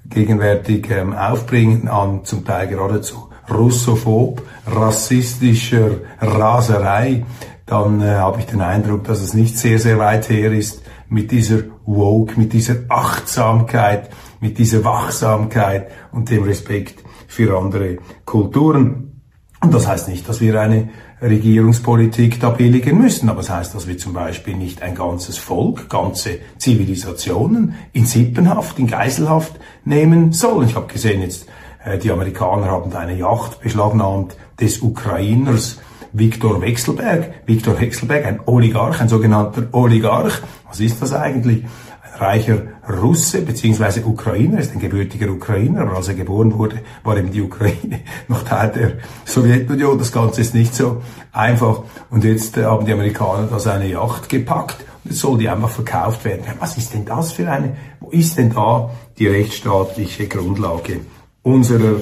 gegenwärtig 0.09 0.89
ähm, 0.91 1.13
aufbringen 1.13 1.89
an 1.89 2.25
zum 2.25 2.45
Teil 2.45 2.69
geradezu 2.69 3.29
russophob, 3.51 4.43
rassistischer 4.67 5.91
Raserei, 6.21 7.25
dann 7.67 8.01
äh, 8.01 8.15
habe 8.15 8.39
ich 8.41 8.47
den 8.47 8.61
Eindruck, 8.61 9.05
dass 9.05 9.21
es 9.21 9.35
nicht 9.35 9.59
sehr, 9.59 9.79
sehr 9.79 9.99
weit 9.99 10.29
her 10.29 10.53
ist, 10.53 10.82
mit 11.13 11.31
dieser 11.31 11.59
Woke, 11.85 12.41
mit 12.41 12.55
dieser 12.55 12.77
Achtsamkeit, 12.89 14.09
mit 14.41 14.59
dieser 14.59 14.83
Wachsamkeit 14.83 15.91
und 16.11 16.31
dem 16.31 16.43
Respekt 16.45 17.05
für 17.29 17.57
andere 17.57 17.99
Kulturen. 18.25 19.21
Und 19.61 19.75
das 19.75 19.87
heißt 19.87 20.09
nicht, 20.09 20.29
dass 20.29 20.41
wir 20.41 20.59
eine 20.59 20.89
Regierungspolitik 21.21 22.41
da 22.41 22.51
billigen 22.51 22.99
müssen, 22.99 23.29
aber 23.29 23.41
es 23.41 23.47
das 23.47 23.57
heißt, 23.57 23.75
dass 23.75 23.87
wir 23.87 23.99
zum 23.99 24.15
Beispiel 24.15 24.57
nicht 24.57 24.83
ein 24.83 24.95
ganzes 24.95 25.37
Volk, 25.37 25.89
ganze 25.89 26.39
Zivilisationen 26.57 27.75
in 27.93 28.07
Sippenhaft, 28.07 28.79
in 28.79 28.87
Geiselhaft 28.87 29.53
nehmen 29.85 30.33
sollen. 30.33 30.69
Ich 30.69 30.75
habe 30.75 30.87
gesehen 30.87 31.21
jetzt, 31.21 31.47
äh, 31.85 31.99
die 31.99 32.11
Amerikaner 32.11 32.69
haben 32.69 32.93
eine 32.95 33.17
Yacht 33.17 33.61
beschlagnahmt 33.61 34.35
des 34.59 34.81
Ukrainers 34.81 35.79
Viktor 36.13 36.61
Wechselberg. 36.61 37.47
Viktor 37.47 37.81
Wechselberg, 37.81 38.27
ein 38.27 38.41
Oligarch, 38.47 39.01
ein 39.01 39.09
sogenannter 39.09 39.67
Oligarch. 39.73 40.43
Was 40.69 40.81
ist 40.81 41.01
das 41.01 41.15
eigentlich? 41.15 41.65
Ein 42.03 42.19
reicher 42.19 42.63
Russe 42.89 43.41
bzw. 43.43 44.03
Ukrainer, 44.05 44.59
ist 44.59 44.73
ein 44.73 44.79
gebürtiger 44.79 45.31
Ukrainer, 45.31 45.83
aber 45.83 45.97
als 45.97 46.09
er 46.09 46.15
geboren 46.15 46.59
wurde, 46.59 46.81
war 47.03 47.17
eben 47.17 47.31
die 47.31 47.41
Ukraine 47.41 48.01
noch 48.29 48.43
Teil 48.43 48.71
der 48.71 48.93
Sowjetunion. 49.25 49.99
Das 49.99 50.13
Ganze 50.13 50.43
ist 50.43 50.55
nicht 50.55 50.75
so 50.75 51.01
einfach. 51.33 51.83
Und 52.11 52.25
jetzt 52.25 52.59
äh, 52.59 52.65
haben 52.65 52.85
die 52.85 52.93
Amerikaner 52.93 53.47
da 53.47 53.59
seine 53.59 53.89
Yacht 53.89 54.29
gepackt 54.29 54.85
und 55.05 55.13
jetzt 55.13 55.21
soll 55.21 55.39
die 55.39 55.49
einfach 55.49 55.71
verkauft 55.71 56.25
werden. 56.25 56.45
Was 56.59 56.77
ist 56.77 56.93
denn 56.93 57.07
das 57.07 57.33
für 57.33 57.51
eine, 57.51 57.77
wo 58.01 58.11
ist 58.11 58.37
denn 58.37 58.53
da 58.53 58.91
die 59.19 59.29
rechtsstaatliche 59.29 60.27
Grundlage 60.27 61.01
unserer 61.43 62.01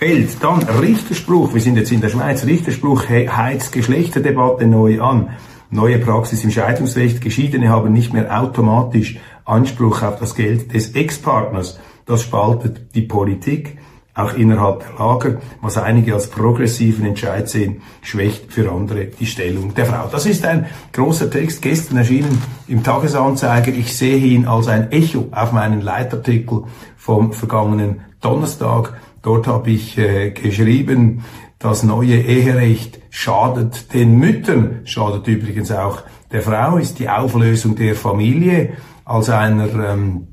Welt. 0.00 0.36
Dann 0.40 0.62
Richterspruch, 0.62 1.54
wir 1.54 1.60
sind 1.60 1.76
jetzt 1.76 1.92
in 1.92 2.00
der 2.00 2.08
Schweiz, 2.08 2.44
Richterspruch 2.44 3.08
heizt 3.08 3.72
Geschlechterdebatte 3.72 4.66
neu 4.66 5.00
an. 5.00 5.30
Neue 5.70 5.98
Praxis 5.98 6.44
im 6.44 6.50
Scheidungsrecht, 6.50 7.20
Geschiedene 7.20 7.68
haben 7.68 7.92
nicht 7.92 8.12
mehr 8.12 8.40
automatisch 8.40 9.18
Anspruch 9.44 10.02
auf 10.02 10.18
das 10.18 10.34
Geld 10.34 10.72
des 10.74 10.94
Ex-Partners. 10.94 11.78
Das 12.04 12.22
spaltet 12.22 12.94
die 12.94 13.02
Politik, 13.02 13.78
auch 14.14 14.32
innerhalb 14.34 14.80
der 14.80 14.98
Lager, 14.98 15.40
was 15.60 15.76
einige 15.76 16.14
als 16.14 16.28
progressiven 16.28 17.04
Entscheid 17.04 17.48
sehen, 17.48 17.82
schwächt 18.00 18.52
für 18.52 18.70
andere 18.70 19.06
die 19.06 19.26
Stellung 19.26 19.74
der 19.74 19.86
Frau. 19.86 20.08
Das 20.10 20.24
ist 20.24 20.44
ein 20.46 20.66
großer 20.92 21.30
Text, 21.30 21.62
gestern 21.62 21.98
erschienen 21.98 22.40
im 22.68 22.82
Tagesanzeiger. 22.82 23.72
Ich 23.72 23.96
sehe 23.96 24.16
ihn 24.16 24.46
als 24.46 24.68
ein 24.68 24.90
Echo 24.92 25.28
auf 25.32 25.52
meinen 25.52 25.82
Leitartikel 25.82 26.64
vom 26.96 27.32
vergangenen 27.32 28.02
Donnerstag. 28.20 28.94
Dort 29.26 29.48
habe 29.48 29.70
ich 29.70 29.98
äh, 29.98 30.30
geschrieben, 30.30 31.24
das 31.58 31.82
neue 31.82 32.14
Eherecht 32.14 33.00
schadet 33.10 33.92
den 33.92 34.20
Müttern, 34.20 34.82
schadet 34.84 35.26
übrigens 35.26 35.72
auch 35.72 36.04
der 36.30 36.42
Frau, 36.42 36.76
ist 36.76 37.00
die 37.00 37.08
Auflösung 37.08 37.74
der 37.74 37.96
Familie 37.96 38.74
als 39.04 39.28
einer 39.28 39.66
ähm, 39.84 40.28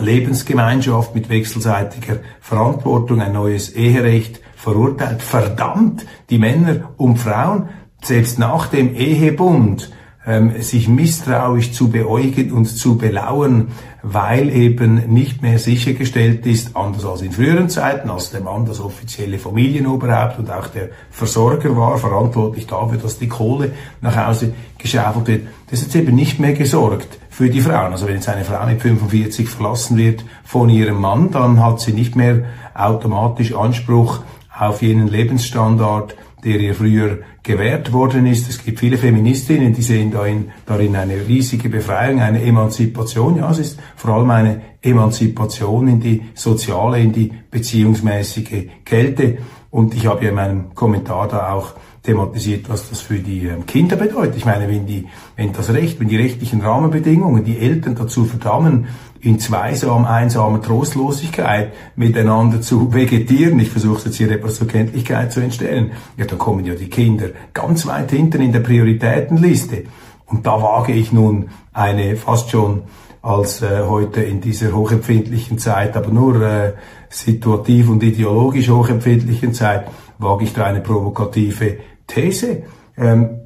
Lebensgemeinschaft 0.00 1.14
mit 1.14 1.28
wechselseitiger 1.28 2.18
Verantwortung, 2.40 3.20
ein 3.20 3.34
neues 3.34 3.68
Eherecht 3.70 4.40
verurteilt. 4.56 5.22
Verdammt, 5.22 6.04
die 6.28 6.38
Männer 6.38 6.92
und 6.96 7.18
Frauen, 7.18 7.68
selbst 8.02 8.40
nach 8.40 8.66
dem 8.66 8.96
Ehebund, 8.96 9.92
ähm, 10.26 10.60
sich 10.62 10.88
misstrauisch 10.88 11.72
zu 11.72 11.90
beäugen 11.90 12.52
und 12.52 12.66
zu 12.66 12.96
belauern, 12.96 13.72
weil 14.02 14.50
eben 14.50 15.12
nicht 15.12 15.42
mehr 15.42 15.58
sichergestellt 15.58 16.46
ist, 16.46 16.76
anders 16.76 17.04
als 17.04 17.22
in 17.22 17.32
früheren 17.32 17.68
Zeiten, 17.68 18.10
als 18.10 18.30
der 18.30 18.40
Mann 18.40 18.66
das 18.66 18.80
offizielle 18.80 19.38
Familienoberhaupt 19.38 20.38
und 20.38 20.50
auch 20.50 20.68
der 20.68 20.90
Versorger 21.10 21.76
war, 21.76 21.98
verantwortlich 21.98 22.66
dafür, 22.66 22.98
dass 22.98 23.18
die 23.18 23.28
Kohle 23.28 23.72
nach 24.00 24.16
Hause 24.16 24.52
geschaufelt 24.78 25.26
wird. 25.26 25.46
Das 25.70 25.80
ist 25.80 25.94
eben 25.96 26.14
nicht 26.14 26.38
mehr 26.38 26.52
gesorgt 26.52 27.18
für 27.30 27.50
die 27.50 27.60
Frauen. 27.60 27.92
Also 27.92 28.06
wenn 28.06 28.14
jetzt 28.14 28.28
eine 28.28 28.44
Frau 28.44 28.64
mit 28.66 28.80
45 28.80 29.48
verlassen 29.48 29.96
wird 29.96 30.24
von 30.44 30.68
ihrem 30.68 31.00
Mann, 31.00 31.30
dann 31.30 31.62
hat 31.62 31.80
sie 31.80 31.92
nicht 31.92 32.14
mehr 32.14 32.44
automatisch 32.74 33.54
Anspruch 33.54 34.20
auf 34.56 34.82
jenen 34.82 35.08
Lebensstandard, 35.08 36.14
der 36.44 36.60
ihr 36.60 36.74
früher 36.74 37.18
gewährt 37.42 37.92
worden 37.92 38.26
ist. 38.26 38.48
Es 38.48 38.62
gibt 38.64 38.80
viele 38.80 38.98
Feministinnen, 38.98 39.72
die 39.72 39.82
sehen 39.82 40.10
darin, 40.10 40.50
darin 40.66 40.94
eine 40.96 41.26
riesige 41.26 41.68
Befreiung, 41.68 42.20
eine 42.20 42.42
Emanzipation. 42.42 43.36
Ja, 43.36 43.50
es 43.50 43.58
ist 43.58 43.80
vor 43.96 44.14
allem 44.14 44.30
eine 44.30 44.60
Emanzipation 44.82 45.88
in 45.88 46.00
die 46.00 46.22
soziale, 46.34 47.00
in 47.00 47.12
die 47.12 47.32
beziehungsmäßige 47.50 48.66
Kälte. 48.84 49.38
Und 49.70 49.94
ich 49.94 50.06
habe 50.06 50.24
ja 50.24 50.30
in 50.30 50.36
meinem 50.36 50.74
Kommentar 50.74 51.28
da 51.28 51.52
auch 51.52 51.74
thematisiert, 52.04 52.68
was 52.68 52.90
das 52.90 53.00
für 53.00 53.18
die 53.18 53.46
ähm, 53.46 53.64
Kinder 53.66 53.96
bedeutet. 53.96 54.36
Ich 54.36 54.44
meine, 54.44 54.68
wenn 54.68 54.86
die, 54.86 55.06
wenn 55.36 55.52
das 55.52 55.72
Recht, 55.72 55.98
wenn 55.98 56.08
die 56.08 56.18
rechtlichen 56.18 56.60
Rahmenbedingungen 56.60 57.44
die 57.44 57.58
Eltern 57.58 57.94
dazu 57.94 58.26
verdammen, 58.26 58.86
in 59.20 59.40
zweisam, 59.40 60.04
einsamer 60.04 60.60
Trostlosigkeit 60.60 61.72
miteinander 61.96 62.60
zu 62.60 62.92
vegetieren, 62.92 63.58
ich 63.58 63.70
versuche 63.70 64.04
jetzt 64.04 64.16
hier 64.16 64.30
etwas 64.30 64.56
zur 64.56 64.68
Kenntlichkeit 64.68 65.32
zu 65.32 65.40
entstellen, 65.40 65.92
ja, 66.18 66.26
dann 66.26 66.38
kommen 66.38 66.66
ja 66.66 66.74
die 66.74 66.90
Kinder 66.90 67.30
ganz 67.54 67.86
weit 67.86 68.10
hinten 68.10 68.42
in 68.42 68.52
der 68.52 68.60
Prioritätenliste. 68.60 69.84
Und 70.26 70.46
da 70.46 70.60
wage 70.60 70.92
ich 70.92 71.10
nun 71.10 71.48
eine 71.72 72.16
fast 72.16 72.50
schon 72.50 72.82
als 73.22 73.62
äh, 73.62 73.84
heute 73.88 74.22
in 74.22 74.42
dieser 74.42 74.74
hochempfindlichen 74.74 75.58
Zeit, 75.58 75.96
aber 75.96 76.10
nur 76.10 76.42
äh, 76.42 76.72
situativ 77.08 77.88
und 77.88 78.02
ideologisch 78.02 78.68
hochempfindlichen 78.68 79.54
Zeit, 79.54 79.86
wage 80.18 80.44
ich 80.44 80.52
da 80.52 80.66
eine 80.66 80.80
provokative 80.80 81.78
These. 82.14 82.64
Ähm, 82.96 83.40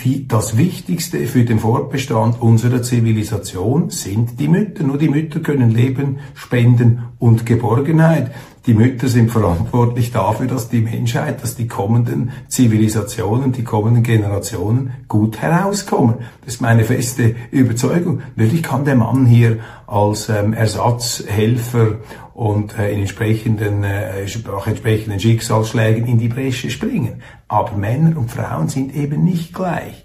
wie 0.00 0.26
das 0.26 0.56
Wichtigste 0.58 1.26
für 1.26 1.44
den 1.44 1.60
Fortbestand 1.60 2.42
unserer 2.42 2.82
Zivilisation 2.82 3.90
sind 3.90 4.40
die 4.40 4.48
Mütter. 4.48 4.82
Nur 4.82 4.98
die 4.98 5.08
Mütter 5.08 5.40
können 5.40 5.70
Leben 5.70 6.18
spenden 6.34 7.04
und 7.18 7.46
Geborgenheit. 7.46 8.32
Die 8.66 8.74
Mütter 8.74 9.08
sind 9.08 9.30
verantwortlich 9.30 10.12
dafür, 10.12 10.46
dass 10.46 10.68
die 10.68 10.80
Menschheit, 10.80 11.42
dass 11.42 11.56
die 11.56 11.68
kommenden 11.68 12.32
Zivilisationen, 12.48 13.52
die 13.52 13.64
kommenden 13.64 14.02
Generationen 14.02 14.92
gut 15.08 15.40
herauskommen. 15.40 16.16
Das 16.44 16.54
ist 16.54 16.60
meine 16.60 16.84
feste 16.84 17.34
Überzeugung. 17.50 18.20
Natürlich 18.36 18.62
kann 18.62 18.84
der 18.84 18.96
Mann 18.96 19.26
hier 19.26 19.58
als 19.86 20.28
ähm, 20.28 20.52
Ersatzhelfer 20.52 21.96
und 22.34 22.78
äh, 22.78 22.92
in 22.92 23.00
entsprechenden, 23.00 23.84
äh, 23.84 24.26
auch 24.54 24.66
entsprechenden 24.66 25.18
Schicksalsschlägen 25.18 26.06
in 26.06 26.18
die 26.18 26.28
Bresche 26.28 26.70
springen. 26.70 27.22
Aber 27.48 27.76
Männer 27.76 28.18
und 28.18 28.30
Frauen 28.30 28.68
sind 28.68 28.94
eben 28.94 29.24
nicht 29.24 29.54
gleich. 29.54 30.04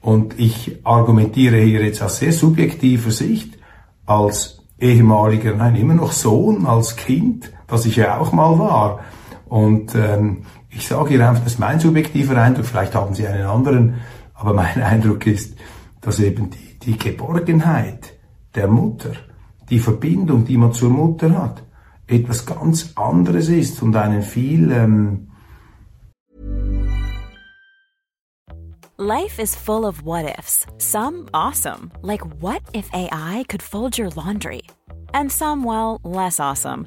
Und 0.00 0.38
ich 0.38 0.78
argumentiere 0.84 1.56
hier 1.56 1.82
jetzt 1.82 2.02
aus 2.02 2.18
sehr 2.18 2.32
subjektiver 2.32 3.10
Sicht, 3.10 3.58
als 4.06 4.62
ehemaliger, 4.78 5.54
nein, 5.54 5.76
immer 5.76 5.94
noch 5.94 6.12
Sohn, 6.12 6.66
als 6.66 6.96
Kind, 6.96 7.50
was 7.68 7.86
ich 7.86 7.96
ja 7.96 8.18
auch 8.18 8.32
mal 8.32 8.58
war. 8.58 9.00
Und 9.46 9.94
ähm, 9.94 10.44
ich 10.70 10.86
sage 10.86 11.10
hier 11.10 11.28
einfach, 11.28 11.44
das 11.44 11.54
ist 11.54 11.58
mein 11.58 11.80
subjektiver 11.80 12.36
Eindruck, 12.36 12.66
vielleicht 12.66 12.94
haben 12.94 13.14
Sie 13.14 13.26
einen 13.26 13.46
anderen, 13.46 13.94
aber 14.34 14.52
mein 14.54 14.82
Eindruck 14.82 15.26
ist, 15.26 15.56
dass 16.00 16.20
eben 16.20 16.50
die, 16.50 16.78
die 16.80 16.98
Geborgenheit 16.98 18.14
der 18.54 18.68
Mutter, 18.68 19.12
die 19.70 19.78
Verbindung, 19.78 20.44
die 20.44 20.56
man 20.56 20.72
zur 20.72 20.90
Mutter 20.90 21.30
hat, 21.38 21.62
etwas 22.06 22.44
ganz 22.44 22.92
anderes 22.96 23.48
ist 23.48 23.82
und 23.82 23.96
einen 23.96 24.22
viel 24.22 24.70
ähm 24.70 25.28
Life 28.96 29.40
is 29.42 29.56
full 29.56 29.84
of 29.84 30.04
what 30.04 30.24
ifs. 30.38 30.66
Some 30.78 31.28
awesome, 31.34 31.90
like 32.02 32.22
what 32.40 32.62
if 32.72 32.88
AI 32.94 33.44
could 33.48 33.60
fold 33.60 33.98
your 33.98 34.10
laundry? 34.10 34.62
And 35.12 35.32
some 35.32 35.64
well, 35.64 36.00
less 36.04 36.38
awesome, 36.38 36.86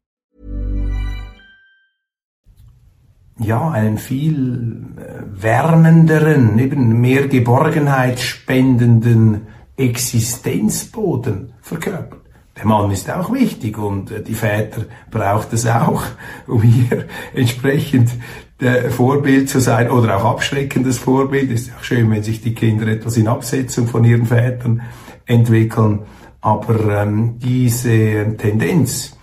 Ja, 3.43 3.69
einen 3.69 3.97
viel 3.97 4.83
äh, 4.97 5.41
wärmenderen, 5.41 6.59
eben 6.59 7.01
mehr 7.01 7.27
Geborgenheit 7.27 8.19
spendenden 8.19 9.47
Existenzboden 9.77 11.53
verkörpert. 11.61 12.21
der 12.55 12.67
Mann 12.67 12.91
ist 12.91 13.09
auch 13.09 13.33
wichtig 13.33 13.77
und 13.77 14.11
äh, 14.11 14.21
die 14.21 14.35
Väter 14.35 14.85
braucht 15.09 15.53
es 15.53 15.65
auch, 15.65 16.03
um 16.47 16.61
hier 16.61 17.05
entsprechend 17.33 18.11
der 18.59 18.91
Vorbild 18.91 19.49
zu 19.49 19.59
sein 19.59 19.89
oder 19.89 20.17
auch 20.17 20.25
abschreckendes 20.25 20.99
Vorbild. 20.99 21.49
Ist 21.49 21.71
auch 21.75 21.83
schön, 21.83 22.11
wenn 22.11 22.21
sich 22.21 22.41
die 22.41 22.53
Kinder 22.53 22.87
etwas 22.87 23.17
in 23.17 23.27
Absetzung 23.27 23.87
von 23.87 24.03
ihren 24.03 24.27
Vätern 24.27 24.83
entwickeln. 25.25 26.03
Aber 26.41 27.01
ähm, 27.01 27.39
diese 27.39 28.35
Tendenz 28.37 29.17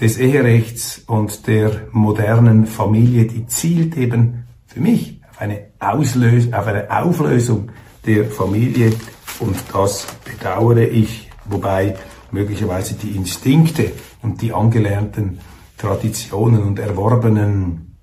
des 0.00 0.18
Eherechts 0.18 1.02
und 1.06 1.46
der 1.46 1.88
modernen 1.92 2.66
Familie, 2.66 3.26
die 3.26 3.46
zielt 3.46 3.96
eben 3.96 4.44
für 4.66 4.80
mich 4.80 5.20
auf 5.30 5.40
eine, 5.40 5.66
Auslös 5.78 6.52
auf 6.52 6.66
eine 6.66 6.90
Auflösung 6.90 7.70
der 8.06 8.24
Familie 8.24 8.92
und 9.40 9.56
das 9.72 10.06
bedauere 10.24 10.88
ich, 10.88 11.30
wobei 11.44 11.96
möglicherweise 12.30 12.94
die 12.94 13.10
Instinkte 13.10 13.92
und 14.22 14.40
die 14.40 14.52
angelernten 14.52 15.38
Traditionen 15.76 16.62
und 16.62 16.78
erworbenen 16.78 17.98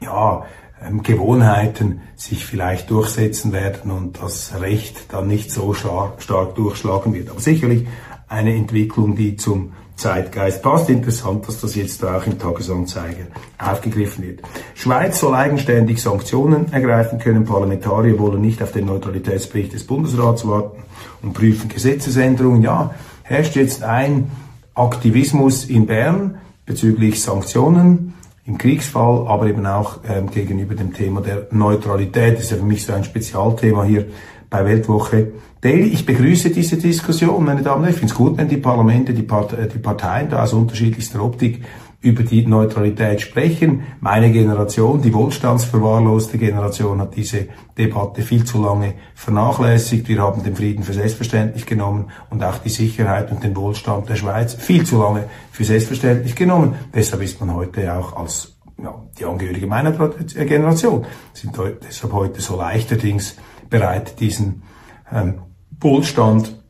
ja, 0.00 0.44
ähm, 0.84 1.02
Gewohnheiten 1.02 2.00
sich 2.16 2.44
vielleicht 2.44 2.90
durchsetzen 2.90 3.52
werden 3.52 3.90
und 3.90 4.20
das 4.22 4.60
Recht 4.60 5.12
dann 5.12 5.28
nicht 5.28 5.50
so 5.50 5.74
stark, 5.74 6.22
stark 6.22 6.54
durchschlagen 6.54 7.14
wird. 7.14 7.30
Aber 7.30 7.40
sicherlich 7.40 7.86
eine 8.28 8.54
Entwicklung, 8.54 9.16
die 9.16 9.36
zum 9.36 9.72
Zeitgeist 9.96 10.62
passt. 10.62 10.90
Interessant, 10.90 11.46
dass 11.46 11.60
das 11.60 11.74
jetzt 11.74 12.04
auch 12.04 12.26
im 12.26 12.38
Tagesanzeiger 12.38 13.26
aufgegriffen 13.58 14.24
wird. 14.24 14.40
Schweiz 14.74 15.20
soll 15.20 15.34
eigenständig 15.34 16.02
Sanktionen 16.02 16.72
ergreifen 16.72 17.18
können. 17.18 17.44
Parlamentarier 17.44 18.18
wollen 18.18 18.40
nicht 18.40 18.62
auf 18.62 18.72
den 18.72 18.86
Neutralitätsbericht 18.86 19.72
des 19.72 19.84
Bundesrats 19.84 20.46
warten 20.46 20.82
und 21.22 21.34
prüfen 21.34 21.68
Gesetzesänderungen. 21.68 22.62
Ja, 22.62 22.94
herrscht 23.22 23.56
jetzt 23.56 23.82
ein 23.82 24.30
Aktivismus 24.74 25.64
in 25.64 25.86
Bern 25.86 26.38
bezüglich 26.66 27.22
Sanktionen 27.22 28.14
im 28.44 28.58
Kriegsfall, 28.58 29.26
aber 29.28 29.46
eben 29.46 29.66
auch 29.66 30.00
ähm, 30.08 30.30
gegenüber 30.30 30.74
dem 30.74 30.92
Thema 30.92 31.20
der 31.20 31.46
Neutralität. 31.50 32.36
Das 32.36 32.44
ist 32.44 32.50
ja 32.50 32.56
für 32.56 32.64
mich 32.64 32.84
so 32.84 32.92
ein 32.92 33.04
Spezialthema 33.04 33.84
hier 33.84 34.06
bei 34.52 34.64
Weltwoche 34.66 35.32
Daily. 35.62 35.88
Ich 35.88 36.04
begrüße 36.04 36.50
diese 36.50 36.76
Diskussion, 36.76 37.44
meine 37.44 37.62
Damen 37.62 37.78
und 37.78 37.84
Herren. 37.84 37.94
Ich 37.94 37.98
finde 37.98 38.12
es 38.12 38.18
gut, 38.18 38.36
wenn 38.36 38.48
die 38.48 38.58
Parlamente, 38.58 39.14
die, 39.14 39.22
Part 39.22 39.56
die 39.74 39.78
Parteien 39.78 40.28
da 40.28 40.42
aus 40.42 40.52
unterschiedlichster 40.52 41.24
Optik 41.24 41.64
über 42.02 42.22
die 42.22 42.44
Neutralität 42.46 43.20
sprechen. 43.20 43.84
Meine 44.00 44.30
Generation, 44.30 45.00
die 45.00 45.14
wohlstandsverwahrloste 45.14 46.36
Generation, 46.36 47.00
hat 47.00 47.16
diese 47.16 47.46
Debatte 47.78 48.22
viel 48.22 48.44
zu 48.44 48.62
lange 48.62 48.94
vernachlässigt. 49.14 50.08
Wir 50.08 50.20
haben 50.20 50.42
den 50.42 50.54
Frieden 50.54 50.82
für 50.84 50.92
selbstverständlich 50.92 51.64
genommen 51.64 52.10
und 52.28 52.44
auch 52.44 52.58
die 52.58 52.68
Sicherheit 52.68 53.30
und 53.30 53.42
den 53.42 53.56
Wohlstand 53.56 54.08
der 54.08 54.16
Schweiz 54.16 54.54
viel 54.54 54.84
zu 54.84 54.98
lange 54.98 55.24
für 55.50 55.64
selbstverständlich 55.64 56.34
genommen. 56.34 56.74
Deshalb 56.94 57.22
ist 57.22 57.40
man 57.40 57.54
heute 57.54 57.94
auch 57.94 58.16
als 58.16 58.52
ja, 58.82 58.94
die 59.16 59.24
Angehörige 59.24 59.66
meiner 59.66 59.92
Generation 59.92 61.06
sind 61.32 61.56
deshalb 61.88 62.12
heute 62.12 62.40
so 62.40 62.56
leichterdings 62.56 63.36
bereit, 63.72 64.20
diesen 64.20 64.62
ähm, 65.10 65.40
Wohlstand 65.80 66.62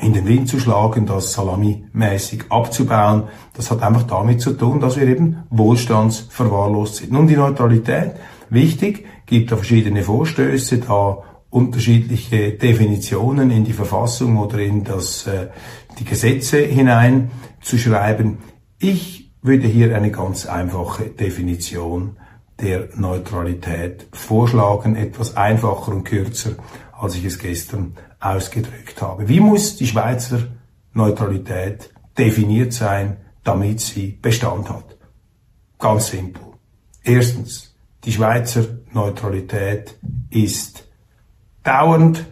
in 0.00 0.12
den 0.12 0.26
Wind 0.26 0.48
zu 0.48 0.58
schlagen, 0.58 1.06
das 1.06 1.32
salamimäßig 1.32 2.44
abzubauen. 2.50 3.24
Das 3.54 3.70
hat 3.70 3.82
einfach 3.82 4.02
damit 4.02 4.40
zu 4.40 4.52
tun, 4.52 4.80
dass 4.80 4.98
wir 4.98 5.06
eben 5.06 5.44
wohlstandsverwahrlost 5.50 6.96
sind. 6.96 7.12
Nun 7.12 7.28
die 7.28 7.36
Neutralität, 7.36 8.12
wichtig, 8.50 9.06
gibt 9.24 9.52
da 9.52 9.56
verschiedene 9.56 10.02
Vorstöße, 10.02 10.78
da 10.78 11.18
unterschiedliche 11.48 12.52
Definitionen 12.52 13.50
in 13.52 13.64
die 13.64 13.72
Verfassung 13.72 14.36
oder 14.36 14.58
in 14.58 14.82
das, 14.82 15.26
äh, 15.28 15.48
die 15.98 16.04
Gesetze 16.04 16.58
hineinzuschreiben. 16.58 18.38
Ich 18.80 19.32
würde 19.40 19.68
hier 19.68 19.94
eine 19.94 20.10
ganz 20.10 20.46
einfache 20.46 21.04
Definition 21.04 22.16
der 22.60 22.88
Neutralität 22.94 24.06
vorschlagen, 24.12 24.96
etwas 24.96 25.36
einfacher 25.36 25.92
und 25.92 26.04
kürzer, 26.04 26.52
als 26.92 27.16
ich 27.16 27.24
es 27.24 27.38
gestern 27.38 27.96
ausgedrückt 28.20 29.02
habe. 29.02 29.28
Wie 29.28 29.40
muss 29.40 29.76
die 29.76 29.86
Schweizer 29.86 30.38
Neutralität 30.92 31.92
definiert 32.16 32.72
sein, 32.72 33.18
damit 33.42 33.80
sie 33.80 34.18
Bestand 34.22 34.70
hat? 34.70 34.96
Ganz 35.78 36.08
simpel. 36.08 36.42
Erstens, 37.02 37.74
die 38.04 38.12
Schweizer 38.12 38.64
Neutralität 38.92 39.98
ist 40.30 40.88
dauernd, 41.62 42.24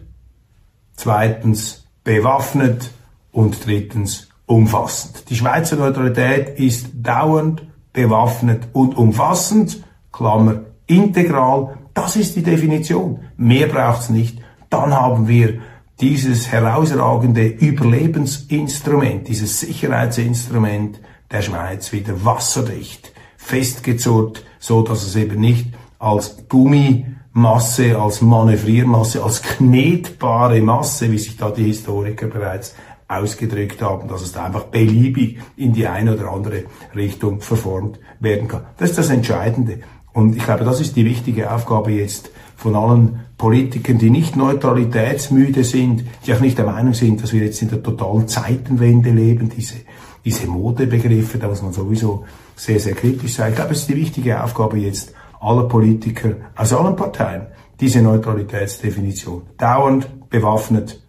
zweitens 0.95 1.87
bewaffnet 2.03 2.91
und 3.31 3.65
drittens 3.65 4.29
umfassend. 4.45 5.29
Die 5.29 5.35
Schweizer 5.35 5.75
Neutralität 5.75 6.59
ist 6.59 6.89
dauernd, 6.93 7.67
bewaffnet 7.91 8.67
und 8.73 8.97
umfassend, 8.97 9.83
Klammer, 10.13 10.61
integral, 10.87 11.77
das 11.93 12.15
ist 12.15 12.37
die 12.37 12.43
Definition. 12.43 13.19
Mehr 13.35 13.67
braucht's 13.67 14.09
nicht. 14.09 14.39
Dann 14.69 14.93
haben 14.93 15.27
wir 15.27 15.59
dieses 15.99 16.51
herausragende 16.51 17.45
Überlebensinstrument, 17.45 19.27
dieses 19.27 19.59
Sicherheitsinstrument 19.59 20.99
der 21.31 21.41
Schweiz 21.41 21.91
wieder 21.91 22.23
wasserdicht, 22.25 23.11
festgezurrt, 23.37 24.45
so 24.59 24.81
dass 24.81 25.03
es 25.03 25.15
eben 25.15 25.39
nicht 25.39 25.73
als 25.99 26.47
Gummimasse, 26.47 27.99
als 27.99 28.21
Manövriermasse, 28.21 29.23
als 29.23 29.41
knetbare 29.41 30.61
Masse, 30.61 31.11
wie 31.11 31.19
sich 31.19 31.37
da 31.37 31.49
die 31.49 31.65
Historiker 31.65 32.27
bereits 32.27 32.75
ausgedrückt 33.07 33.81
haben, 33.81 34.07
dass 34.07 34.21
es 34.21 34.31
da 34.31 34.45
einfach 34.45 34.65
beliebig 34.65 35.39
in 35.55 35.73
die 35.73 35.87
eine 35.87 36.15
oder 36.15 36.31
andere 36.31 36.63
Richtung 36.95 37.41
verformt 37.41 37.99
werden 38.19 38.47
kann. 38.47 38.65
Das 38.77 38.91
ist 38.91 38.97
das 38.97 39.09
Entscheidende. 39.09 39.79
Und 40.13 40.35
ich 40.35 40.43
glaube, 40.43 40.63
das 40.63 40.79
ist 40.79 40.95
die 40.95 41.05
wichtige 41.05 41.51
Aufgabe 41.51 41.91
jetzt 41.91 42.29
von 42.55 42.75
allen 42.75 43.19
Politikern, 43.37 43.97
die 43.97 44.11
nicht 44.11 44.35
neutralitätsmüde 44.35 45.63
sind, 45.63 46.05
die 46.25 46.33
auch 46.33 46.39
nicht 46.39 46.57
der 46.57 46.65
Meinung 46.65 46.93
sind, 46.93 47.21
dass 47.21 47.33
wir 47.33 47.43
jetzt 47.43 47.61
in 47.61 47.69
der 47.69 47.81
totalen 47.81 48.27
Zeitenwende 48.27 49.09
leben, 49.09 49.49
diese, 49.49 49.75
diese 50.23 50.47
Modebegriffe, 50.47 51.39
da 51.39 51.47
muss 51.47 51.63
man 51.63 51.73
sowieso 51.73 52.25
sehr, 52.55 52.79
sehr 52.79 52.93
kritisch 52.93 53.33
sein. 53.33 53.49
Ich 53.49 53.55
glaube, 53.55 53.73
es 53.73 53.79
ist 53.79 53.89
die 53.89 53.95
wichtige 53.95 54.41
Aufgabe 54.41 54.77
jetzt 54.77 55.13
aller 55.39 55.67
Politiker 55.67 56.35
aus 56.55 56.71
allen 56.73 56.95
Parteien, 56.95 57.47
diese 57.79 58.01
Neutralitätsdefinition 58.01 59.41
dauernd 59.57 60.29
bewaffnet 60.29 61.03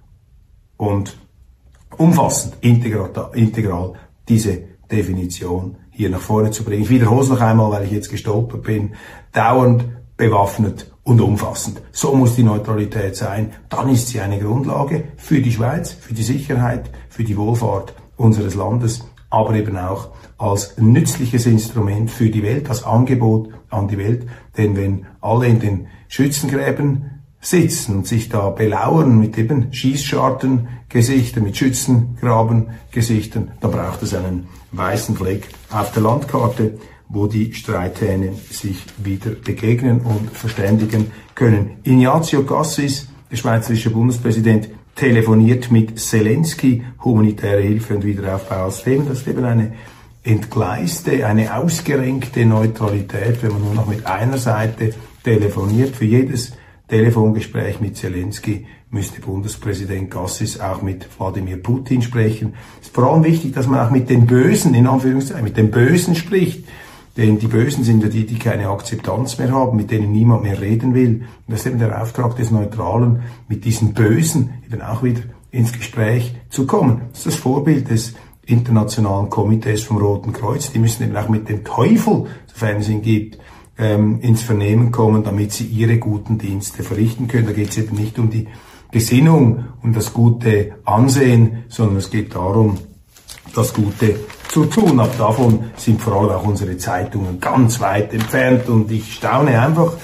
und 0.76 1.16
umfassend, 1.98 2.56
integral, 2.62 3.30
integral 3.34 3.92
diese 4.28 4.62
Definition 4.90 5.76
hier 5.94 6.10
nach 6.10 6.20
vorne 6.20 6.50
zu 6.50 6.64
bringen. 6.64 6.82
Ich 6.82 6.90
wiederhole 6.90 7.22
es 7.22 7.28
noch 7.28 7.40
einmal, 7.40 7.70
weil 7.70 7.84
ich 7.84 7.92
jetzt 7.92 8.10
gestolpert 8.10 8.64
bin. 8.64 8.94
Dauernd 9.32 9.84
bewaffnet 10.16 10.92
und 11.04 11.20
umfassend. 11.20 11.80
So 11.92 12.14
muss 12.14 12.34
die 12.34 12.42
Neutralität 12.42 13.16
sein. 13.16 13.52
Dann 13.68 13.88
ist 13.88 14.08
sie 14.08 14.20
eine 14.20 14.38
Grundlage 14.38 15.04
für 15.16 15.40
die 15.40 15.52
Schweiz, 15.52 15.92
für 15.92 16.14
die 16.14 16.22
Sicherheit, 16.22 16.90
für 17.08 17.24
die 17.24 17.36
Wohlfahrt 17.36 17.94
unseres 18.16 18.54
Landes, 18.54 19.06
aber 19.30 19.54
eben 19.54 19.76
auch 19.76 20.10
als 20.38 20.76
nützliches 20.78 21.46
Instrument 21.46 22.10
für 22.10 22.30
die 22.30 22.42
Welt, 22.42 22.68
als 22.68 22.84
Angebot 22.84 23.50
an 23.70 23.88
die 23.88 23.98
Welt. 23.98 24.26
Denn 24.56 24.76
wenn 24.76 25.06
alle 25.20 25.46
in 25.46 25.60
den 25.60 25.86
Schützengräben 26.08 27.13
sitzen 27.44 27.96
und 27.98 28.06
sich 28.06 28.28
da 28.28 28.50
belauern 28.50 29.18
mit 29.18 29.38
eben 29.38 29.72
Schießschartengesichtern, 29.72 31.44
mit 31.44 31.56
Schützengravengesichtern, 31.56 33.52
dann 33.60 33.70
braucht 33.70 34.02
es 34.02 34.14
einen 34.14 34.48
weißen 34.72 35.14
Fleck 35.14 35.48
auf 35.70 35.92
der 35.92 36.02
Landkarte 36.02 36.78
wo 37.08 37.26
die 37.26 37.52
Streithähne 37.52 38.32
sich 38.50 38.84
wieder 38.98 39.30
begegnen 39.30 40.00
und 40.00 40.30
verständigen 40.30 41.12
können. 41.34 41.76
Ignazio 41.84 42.44
Gassis, 42.44 43.08
der 43.30 43.36
schweizerische 43.36 43.90
Bundespräsident, 43.90 44.68
telefoniert 44.94 45.70
mit 45.70 45.98
Zelensky, 45.98 46.84
humanitäre 47.02 47.60
Hilfe 47.60 47.96
und 47.96 48.04
Wiederaufbau 48.04 48.64
als 48.64 48.82
Themen. 48.84 49.08
Das 49.08 49.20
ist 49.20 49.28
eben 49.28 49.44
eine 49.44 49.72
entgleiste, 50.22 51.26
eine 51.26 51.54
ausgerenkte 51.54 52.46
Neutralität, 52.46 53.42
wenn 53.42 53.52
man 53.52 53.64
nur 53.64 53.74
noch 53.74 53.86
mit 53.86 54.06
einer 54.06 54.38
Seite 54.38 54.94
telefoniert. 55.22 55.96
Für 55.96 56.04
jedes 56.04 56.52
Telefongespräch 56.88 57.80
mit 57.80 57.96
Zelensky 57.96 58.66
müsste 58.90 59.20
Bundespräsident 59.20 60.10
Gassis 60.10 60.60
auch 60.60 60.82
mit 60.82 61.08
Wladimir 61.18 61.56
Putin 61.56 62.02
sprechen. 62.02 62.54
Es 62.80 62.88
ist 62.88 62.94
vor 62.94 63.10
allem 63.10 63.24
wichtig, 63.24 63.54
dass 63.54 63.66
man 63.66 63.80
auch 63.80 63.90
mit 63.90 64.10
den 64.10 64.26
Bösen, 64.26 64.74
in 64.74 64.86
Anführungszeichen, 64.86 65.44
mit 65.44 65.56
den 65.56 65.70
Bösen 65.70 66.14
spricht. 66.14 66.64
Denn 67.16 67.38
die 67.38 67.46
Bösen 67.46 67.84
sind 67.84 68.02
ja 68.02 68.08
die, 68.08 68.26
die 68.26 68.38
keine 68.38 68.68
Akzeptanz 68.68 69.38
mehr 69.38 69.52
haben, 69.52 69.76
mit 69.76 69.90
denen 69.90 70.12
niemand 70.12 70.42
mehr 70.42 70.60
reden 70.60 70.94
will. 70.94 71.22
Und 71.46 71.48
das 71.48 71.60
ist 71.60 71.66
eben 71.66 71.78
der 71.78 72.02
Auftrag 72.02 72.36
des 72.36 72.50
Neutralen, 72.50 73.22
mit 73.48 73.64
diesen 73.64 73.94
Bösen 73.94 74.54
eben 74.66 74.82
auch 74.82 75.02
wieder 75.02 75.22
ins 75.52 75.72
Gespräch 75.72 76.34
zu 76.50 76.66
kommen. 76.66 77.02
Das 77.10 77.20
ist 77.20 77.26
das 77.26 77.36
Vorbild 77.36 77.88
des 77.88 78.14
internationalen 78.46 79.30
Komitees 79.30 79.84
vom 79.84 79.98
Roten 79.98 80.32
Kreuz. 80.32 80.72
Die 80.72 80.78
müssen 80.78 81.04
eben 81.04 81.16
auch 81.16 81.28
mit 81.28 81.48
dem 81.48 81.64
Teufel, 81.64 82.26
sofern 82.46 82.78
es 82.78 82.88
ihn 82.88 83.02
gibt, 83.02 83.38
ähm, 83.78 84.20
ins 84.20 84.42
Vernehmen 84.42 84.92
kommen, 84.92 85.24
damit 85.24 85.52
sie 85.52 85.64
ihre 85.64 85.98
guten 85.98 86.38
Dienste 86.38 86.82
verrichten 86.82 87.28
können. 87.28 87.46
Da 87.46 87.52
geht 87.52 87.70
es 87.70 87.78
eben 87.78 87.96
nicht 87.96 88.18
um 88.18 88.30
die 88.30 88.46
Gesinnung, 88.90 89.64
um 89.82 89.92
das 89.92 90.12
gute 90.12 90.76
Ansehen, 90.84 91.64
sondern 91.68 91.96
es 91.96 92.10
geht 92.10 92.34
darum, 92.34 92.78
das 93.54 93.74
Gute 93.74 94.16
zu 94.48 94.66
tun. 94.66 95.00
Aber 95.00 95.12
davon 95.18 95.64
sind 95.76 96.00
vor 96.00 96.14
allem 96.14 96.30
auch 96.30 96.44
unsere 96.44 96.76
Zeitungen 96.76 97.40
ganz 97.40 97.80
weit 97.80 98.12
entfernt 98.12 98.68
und 98.68 98.90
ich 98.92 99.14
staune 99.14 99.60
einfach, 99.60 99.94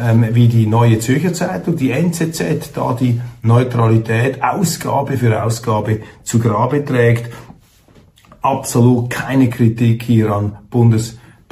ähm, 0.00 0.26
wie 0.32 0.48
die 0.48 0.66
Neue 0.66 0.98
Zürcher 0.98 1.32
Zeitung, 1.32 1.76
die 1.76 1.90
NZZ, 1.90 2.72
da 2.74 2.94
die 2.94 3.20
Neutralität 3.42 4.42
Ausgabe 4.42 5.16
für 5.16 5.42
Ausgabe 5.42 6.00
zu 6.24 6.38
Grabe 6.38 6.84
trägt. 6.84 7.32
Absolut 8.40 9.10
keine 9.10 9.50
Kritik 9.50 10.02
hier 10.02 10.32
an 10.32 10.58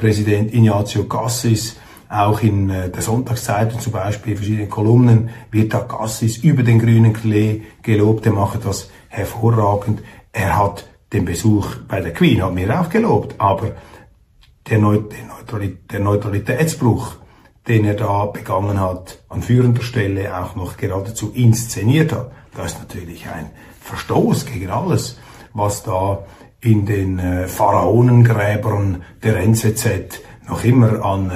Bundespräsident 0.01 0.51
Ignazio 0.51 1.05
Gassis. 1.05 1.77
Auch 2.09 2.41
in 2.41 2.71
äh, 2.71 2.89
der 2.89 3.03
Sonntagszeitung 3.03 3.79
zum 3.79 3.93
Beispiel, 3.93 4.35
verschiedene 4.35 4.67
Kolumnen, 4.67 5.29
wird 5.51 5.75
da 5.75 5.81
Gassis 5.81 6.37
über 6.37 6.63
den 6.63 6.79
grünen 6.79 7.13
Klee 7.13 7.61
gelobt. 7.83 8.25
Er 8.25 8.31
macht 8.33 8.65
das 8.65 8.89
hervorragend. 9.09 10.01
Er 10.33 10.57
hat 10.57 10.89
den 11.13 11.25
Besuch 11.25 11.75
bei 11.87 12.01
der 12.01 12.13
Queen 12.13 12.41
hat 12.41 12.51
mir 12.53 12.81
auch 12.81 12.89
gelobt, 12.89 13.35
aber 13.37 13.73
der 14.67 14.79
Neutralitätsbruch, 14.79 17.17
den 17.67 17.85
er 17.85 17.93
da 17.93 18.25
begangen 18.25 18.79
hat, 18.79 19.19
an 19.29 19.43
führender 19.43 19.83
Stelle 19.83 20.35
auch 20.35 20.55
noch 20.55 20.77
geradezu 20.77 21.31
inszeniert 21.31 22.11
hat, 22.11 22.31
das 22.55 22.73
ist 22.73 22.79
natürlich 22.79 23.27
ein 23.27 23.51
Verstoß 23.81 24.47
gegen 24.47 24.71
alles, 24.71 25.19
was 25.53 25.83
da 25.83 26.23
in 26.61 26.85
den 26.85 27.19
äh, 27.19 27.47
Pharaonengräbern 27.47 29.03
der 29.23 29.37
NZZ 29.37 30.21
noch 30.47 30.63
immer 30.63 31.03
an 31.03 31.29
äh, 31.29 31.33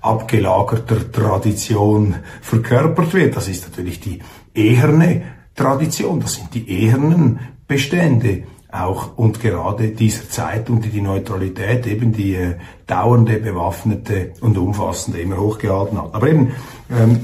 abgelagerter 0.00 1.10
Tradition 1.10 2.16
verkörpert 2.40 3.14
wird. 3.14 3.36
Das 3.36 3.48
ist 3.48 3.68
natürlich 3.68 4.00
die 4.00 4.20
eherne 4.54 5.22
Tradition, 5.54 6.20
das 6.20 6.34
sind 6.34 6.54
die 6.54 6.68
ehernen 6.70 7.40
Bestände 7.66 8.44
auch 8.70 9.18
und 9.18 9.40
gerade 9.40 9.88
dieser 9.88 10.28
Zeit 10.30 10.70
und 10.70 10.92
die 10.92 11.02
Neutralität 11.02 11.86
eben 11.86 12.12
die 12.12 12.34
äh, 12.34 12.54
dauernde, 12.86 13.38
bewaffnete 13.38 14.32
und 14.40 14.56
umfassende 14.56 15.20
immer 15.20 15.38
hochgehalten 15.38 16.00
hat. 16.00 16.14
Aber 16.14 16.28
eben, 16.28 16.52
ähm, 16.90 17.20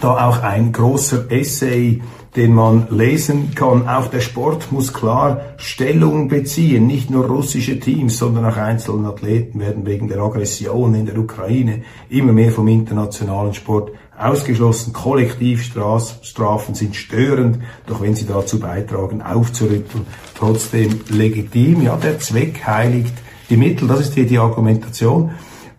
da 0.00 0.28
auch 0.28 0.42
ein 0.42 0.72
großer 0.72 1.30
Essay 1.30 2.02
den 2.36 2.52
man 2.52 2.88
lesen 2.90 3.54
kann. 3.54 3.88
Auch 3.88 4.08
der 4.08 4.20
Sport 4.20 4.72
muss 4.72 4.92
klar 4.92 5.40
Stellung 5.56 6.28
beziehen. 6.28 6.86
Nicht 6.86 7.10
nur 7.10 7.26
russische 7.26 7.78
Teams, 7.78 8.18
sondern 8.18 8.44
auch 8.44 8.56
einzelne 8.56 9.08
Athleten 9.08 9.60
werden 9.60 9.86
wegen 9.86 10.08
der 10.08 10.20
Aggression 10.20 10.94
in 10.94 11.06
der 11.06 11.18
Ukraine 11.18 11.82
immer 12.08 12.32
mehr 12.32 12.50
vom 12.50 12.66
internationalen 12.66 13.54
Sport 13.54 13.92
ausgeschlossen. 14.18 14.92
Kollektivstrafen 14.92 16.74
sind 16.74 16.96
störend, 16.96 17.58
doch 17.86 18.00
wenn 18.00 18.16
sie 18.16 18.26
dazu 18.26 18.58
beitragen, 18.58 19.22
aufzurütteln, 19.22 20.06
trotzdem 20.36 21.00
legitim. 21.08 21.82
Ja, 21.82 21.96
der 21.96 22.18
Zweck 22.18 22.66
heiligt 22.66 23.14
die 23.48 23.56
Mittel. 23.56 23.86
Das 23.86 24.00
ist 24.00 24.14
hier 24.14 24.26
die 24.26 24.38
Argumentation. 24.38 25.30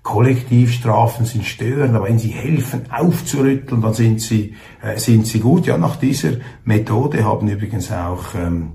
Kollektivstrafen 0.05 1.25
sind 1.25 1.45
störend, 1.45 1.95
aber 1.95 2.05
wenn 2.05 2.19
sie 2.19 2.29
helfen 2.29 2.83
aufzurütteln, 2.91 3.81
dann 3.81 3.95
sind 3.95 4.21
sie, 4.21 4.53
äh, 4.83 4.99
sind 4.99 5.25
sie 5.25 5.39
gut. 5.39 5.65
Ja, 5.65 5.79
nach 5.79 5.95
dieser 5.95 6.33
Methode 6.63 7.25
haben 7.25 7.47
übrigens 7.47 7.91
auch 7.91 8.35
ähm, 8.35 8.73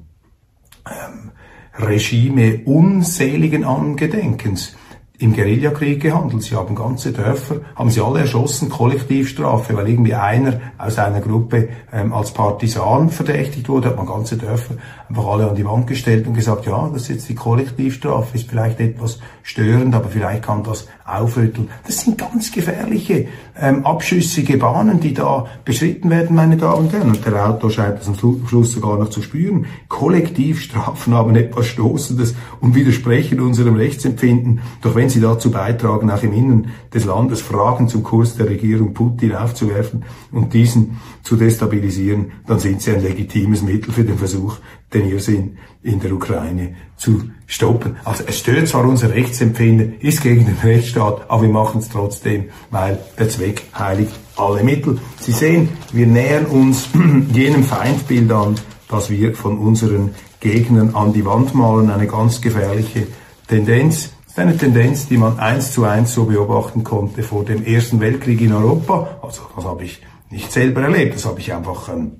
ähm, 0.87 1.31
Regime 1.79 2.63
unseligen 2.65 3.65
Angedenkens 3.65 4.75
im 5.21 5.35
Guerillakrieg 5.35 6.01
gehandelt. 6.01 6.43
Sie 6.43 6.57
haben 6.57 6.75
ganze 6.75 7.13
Dörfer, 7.13 7.57
haben 7.77 7.91
sie 7.91 8.01
alle 8.01 8.21
erschossen, 8.21 8.71
Kollektivstrafe, 8.71 9.77
weil 9.77 9.89
irgendwie 9.89 10.15
einer 10.15 10.61
aus 10.79 10.99
einer 10.99 11.21
Gruppe 11.21 11.69
ähm, 11.93 12.13
als 12.15 12.33
Partisan 12.33 13.11
verdächtigt 13.11 13.69
wurde, 13.69 13.91
hat 13.91 13.97
man 13.97 14.07
ganze 14.07 14.39
Dörfer 14.39 14.77
einfach 15.09 15.27
alle 15.27 15.51
an 15.51 15.55
die 15.55 15.67
Wand 15.67 15.87
gestellt 15.87 16.27
und 16.27 16.35
gesagt, 16.35 16.65
ja, 16.65 16.89
das 16.91 17.03
ist 17.03 17.09
jetzt 17.09 17.29
die 17.29 17.35
Kollektivstrafe, 17.35 18.37
ist 18.37 18.49
vielleicht 18.49 18.81
etwas 18.81 19.21
störend, 19.43 19.95
aber 19.95 20.09
vielleicht 20.09 20.43
kann 20.43 20.63
das 20.65 20.89
aufrütteln. 21.19 21.69
Das 21.87 22.01
sind 22.01 22.19
ganz 22.19 22.53
gefährliche, 22.53 23.27
ähm, 23.59 23.85
abschüssige 23.85 24.57
Bahnen, 24.57 25.01
die 25.01 25.15
da 25.15 25.47
beschritten 25.65 26.11
werden, 26.11 26.37
meine 26.37 26.57
Damen 26.57 26.87
und 26.87 26.93
Herren. 26.93 27.11
Und 27.11 27.25
der 27.25 27.49
Autor 27.49 27.71
scheint 27.71 27.99
das 27.99 28.09
am 28.09 28.17
Schluss 28.17 28.73
sogar 28.73 28.99
noch 28.99 29.11
zu 29.11 29.23
spüren. 29.23 29.67
Kollektivstrafen 29.89 31.15
haben 31.15 31.35
etwas 31.37 31.67
Stoßendes 31.67 32.35
und 32.61 32.75
widersprechen 32.75 33.41
unserem 33.41 33.77
Rechtsempfinden. 33.77 34.61
Doch 34.83 34.95
wenn 34.95 35.09
sie 35.09 35.21
dazu 35.21 35.51
beitragen, 35.51 36.11
auch 36.11 36.23
im 36.23 36.33
Innern 36.33 36.69
des 36.93 37.05
Landes 37.05 37.41
Fragen 37.41 37.89
zum 37.89 38.03
Kurs 38.03 38.37
der 38.37 38.49
Regierung 38.49 38.95
Putin 38.95 39.35
aufzuwerfen 39.35 40.05
und 40.33 40.55
diesen 40.55 41.01
zu 41.23 41.37
destabilisieren, 41.37 42.33
dann 42.47 42.59
sind 42.59 42.83
sie 42.83 42.93
ein 42.93 43.03
legitimes 43.03 43.63
Mittel 43.63 43.93
für 43.93 44.05
den 44.05 44.19
Versuch, 44.19 44.57
den 44.93 45.09
Irrsinn 45.09 45.59
in 45.83 46.01
der 46.01 46.13
Ukraine 46.13 46.75
zu 46.97 47.31
stoppen. 47.47 47.97
Also 48.05 48.25
es 48.27 48.39
stört 48.39 48.69
zwar 48.69 48.85
unser 48.85 49.15
Rechtsempfinden, 49.15 49.99
ist 50.01 50.23
gegen 50.23 50.45
den 50.45 50.57
Rechtsstaat, 50.63 51.23
aber 51.29 51.43
wir 51.43 51.49
machen 51.49 51.81
es 51.81 51.89
trotzdem, 51.89 52.51
weil 52.71 52.99
der 53.19 53.29
Zweck 53.29 53.63
heiligt 53.79 54.13
alle 54.37 54.63
Mittel. 54.63 54.99
Sie 55.19 55.33
sehen, 55.33 55.71
wir 55.93 56.07
nähern 56.07 56.47
uns 56.47 56.89
jenem 57.33 57.65
Feindbild 57.65 58.31
an, 58.31 58.55
das 58.89 59.11
wir 59.11 59.35
von 59.35 59.59
unseren 59.59 60.15
Gegnern 60.41 60.95
an 60.95 61.13
die 61.13 61.25
Wand 61.25 61.55
malen, 61.55 61.91
eine 61.91 62.07
ganz 62.07 62.41
gefährliche 62.41 63.07
Tendenz. 63.47 64.11
Ist 64.27 64.39
eine 64.39 64.57
Tendenz, 64.57 65.09
die 65.09 65.17
man 65.17 65.39
eins 65.39 65.73
zu 65.73 65.85
eins 65.85 66.15
so 66.15 66.25
beobachten 66.25 66.85
konnte 66.85 67.23
vor 67.23 67.45
dem 67.45 67.65
Ersten 67.65 68.01
Weltkrieg 68.01 68.41
in 68.41 68.53
Europa. 68.53 69.19
Also 69.23 69.43
das 69.57 69.65
habe 69.65 69.85
ich 69.85 70.01
nicht 70.31 70.53
selber 70.53 70.83
erlebt, 70.83 71.17
das 71.17 71.27
habe 71.27 71.41
ich 71.41 71.53
einfach 71.53 71.89
ähm, 71.89 72.13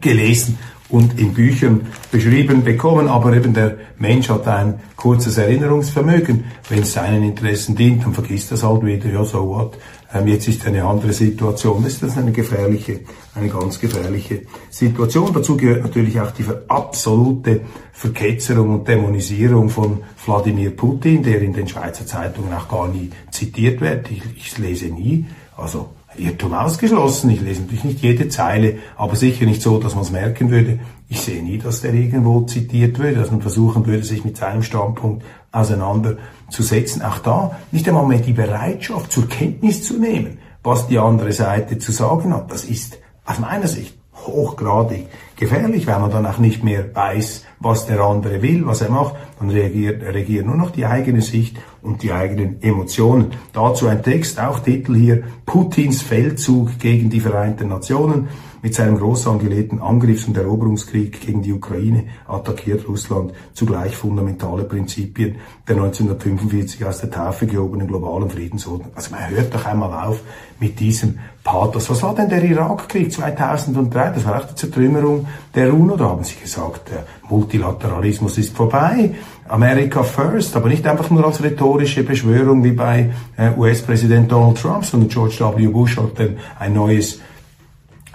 gelesen 0.00 0.58
und 0.88 1.18
in 1.18 1.34
Büchern 1.34 1.86
beschrieben 2.12 2.62
bekommen, 2.62 3.08
aber 3.08 3.34
eben 3.34 3.52
der 3.52 3.76
Mensch 3.98 4.28
hat 4.28 4.46
ein 4.46 4.80
kurzes 4.96 5.36
Erinnerungsvermögen. 5.38 6.44
Wenn 6.68 6.80
es 6.80 6.92
seinen 6.92 7.22
Interessen 7.22 7.74
dient, 7.74 8.04
dann 8.04 8.14
vergisst 8.14 8.52
das 8.52 8.62
halt 8.62 8.84
wieder, 8.84 9.10
ja, 9.10 9.24
so 9.24 9.48
what. 9.48 9.78
Ähm, 10.14 10.28
jetzt 10.28 10.46
ist 10.46 10.64
eine 10.66 10.84
andere 10.84 11.12
Situation. 11.12 11.82
Das 11.82 12.00
ist 12.00 12.16
eine 12.16 12.30
gefährliche, 12.30 13.00
eine 13.34 13.48
ganz 13.48 13.80
gefährliche 13.80 14.42
Situation. 14.70 15.32
Dazu 15.32 15.56
gehört 15.56 15.82
natürlich 15.82 16.20
auch 16.20 16.30
die 16.30 16.44
absolute 16.68 17.62
Verketzerung 17.92 18.70
und 18.70 18.88
Dämonisierung 18.88 19.68
von 19.68 20.04
Wladimir 20.24 20.70
Putin, 20.70 21.22
der 21.22 21.42
in 21.42 21.52
den 21.52 21.66
Schweizer 21.66 22.06
Zeitungen 22.06 22.52
auch 22.52 22.68
gar 22.68 22.88
nie 22.88 23.10
zitiert 23.32 23.80
wird. 23.80 24.10
Ich, 24.10 24.22
ich 24.36 24.58
lese 24.58 24.86
nie. 24.86 25.26
Also 25.56 25.88
Irrtum 26.18 26.54
ausgeschlossen. 26.54 27.30
Ich 27.30 27.40
lese 27.40 27.62
natürlich 27.62 27.84
nicht 27.84 28.00
jede 28.00 28.28
Zeile, 28.28 28.78
aber 28.96 29.16
sicher 29.16 29.46
nicht 29.46 29.62
so, 29.62 29.78
dass 29.78 29.94
man 29.94 30.04
es 30.04 30.10
merken 30.10 30.50
würde. 30.50 30.80
Ich 31.08 31.20
sehe 31.20 31.42
nie, 31.42 31.58
dass 31.58 31.82
der 31.82 31.94
irgendwo 31.94 32.42
zitiert 32.42 32.98
würde, 32.98 33.20
dass 33.20 33.30
man 33.30 33.42
versuchen 33.42 33.86
würde, 33.86 34.04
sich 34.04 34.24
mit 34.24 34.36
seinem 34.36 34.62
Standpunkt 34.62 35.24
auseinanderzusetzen. 35.52 37.02
Auch 37.02 37.18
da 37.18 37.56
nicht 37.72 37.88
einmal 37.88 38.06
mehr 38.06 38.18
die 38.18 38.32
Bereitschaft 38.32 39.12
zur 39.12 39.28
Kenntnis 39.28 39.82
zu 39.82 39.98
nehmen, 39.98 40.38
was 40.62 40.88
die 40.88 40.98
andere 40.98 41.32
Seite 41.32 41.78
zu 41.78 41.92
sagen 41.92 42.34
hat. 42.34 42.50
Das 42.50 42.64
ist 42.64 42.98
aus 43.24 43.38
meiner 43.38 43.68
Sicht 43.68 43.96
hochgradig 44.26 45.06
gefährlich, 45.36 45.86
weil 45.86 46.00
man 46.00 46.10
dann 46.10 46.26
auch 46.26 46.38
nicht 46.38 46.64
mehr 46.64 46.94
weiß, 46.94 47.44
was 47.60 47.86
der 47.86 48.00
andere 48.00 48.42
will, 48.42 48.66
was 48.66 48.80
er 48.80 48.90
macht. 48.90 49.14
Dann 49.38 49.50
reagiert, 49.50 50.02
reagiert 50.02 50.46
nur 50.46 50.56
noch 50.56 50.70
die 50.70 50.86
eigene 50.86 51.20
Sicht 51.20 51.58
und 51.82 52.02
die 52.02 52.12
eigenen 52.12 52.62
Emotionen. 52.62 53.32
Dazu 53.52 53.86
ein 53.86 54.02
Text, 54.02 54.40
auch 54.40 54.60
Titel 54.60 54.94
hier, 54.94 55.24
Putins 55.44 56.02
Feldzug 56.02 56.78
gegen 56.78 57.10
die 57.10 57.20
Vereinten 57.20 57.68
Nationen. 57.68 58.28
Mit 58.66 58.74
seinem 58.74 58.98
groß 58.98 59.28
angelegten 59.28 59.80
Angriffs- 59.80 60.24
und 60.24 60.36
Eroberungskrieg 60.36 61.20
gegen 61.20 61.40
die 61.40 61.52
Ukraine 61.52 62.06
attackiert 62.26 62.88
Russland 62.88 63.32
zugleich 63.54 63.94
fundamentale 63.94 64.64
Prinzipien 64.64 65.36
der 65.68 65.76
1945 65.76 66.84
aus 66.84 66.98
der 66.98 67.12
Taufe 67.12 67.46
gehobenen 67.46 67.86
globalen 67.86 68.28
Friedensordnung. 68.28 68.90
Also 68.96 69.12
man 69.12 69.30
hört 69.30 69.54
doch 69.54 69.64
einmal 69.66 70.08
auf 70.08 70.20
mit 70.58 70.80
diesem 70.80 71.20
Pathos. 71.44 71.88
Was 71.90 72.02
war 72.02 72.16
denn 72.16 72.28
der 72.28 72.42
Irakkrieg 72.42 73.12
2003? 73.12 74.10
Das 74.10 74.26
war 74.26 74.42
auch 74.42 74.46
die 74.48 74.56
Zertrümmerung 74.56 75.28
der 75.54 75.72
UNO. 75.72 75.96
Da 75.96 76.06
haben 76.06 76.24
sie 76.24 76.34
gesagt, 76.34 76.90
Multilateralismus 77.30 78.36
ist 78.36 78.56
vorbei. 78.56 79.14
America 79.46 80.02
First, 80.02 80.56
aber 80.56 80.68
nicht 80.68 80.84
einfach 80.88 81.08
nur 81.08 81.24
als 81.24 81.40
rhetorische 81.40 82.02
Beschwörung 82.02 82.64
wie 82.64 82.72
bei 82.72 83.12
äh, 83.36 83.50
US-Präsident 83.56 84.32
Donald 84.32 84.60
Trump, 84.60 84.84
sondern 84.84 85.08
George 85.08 85.38
W. 85.56 85.68
Bush 85.68 85.98
hat 85.98 86.18
dann 86.18 86.38
ein 86.58 86.72
neues 86.72 87.20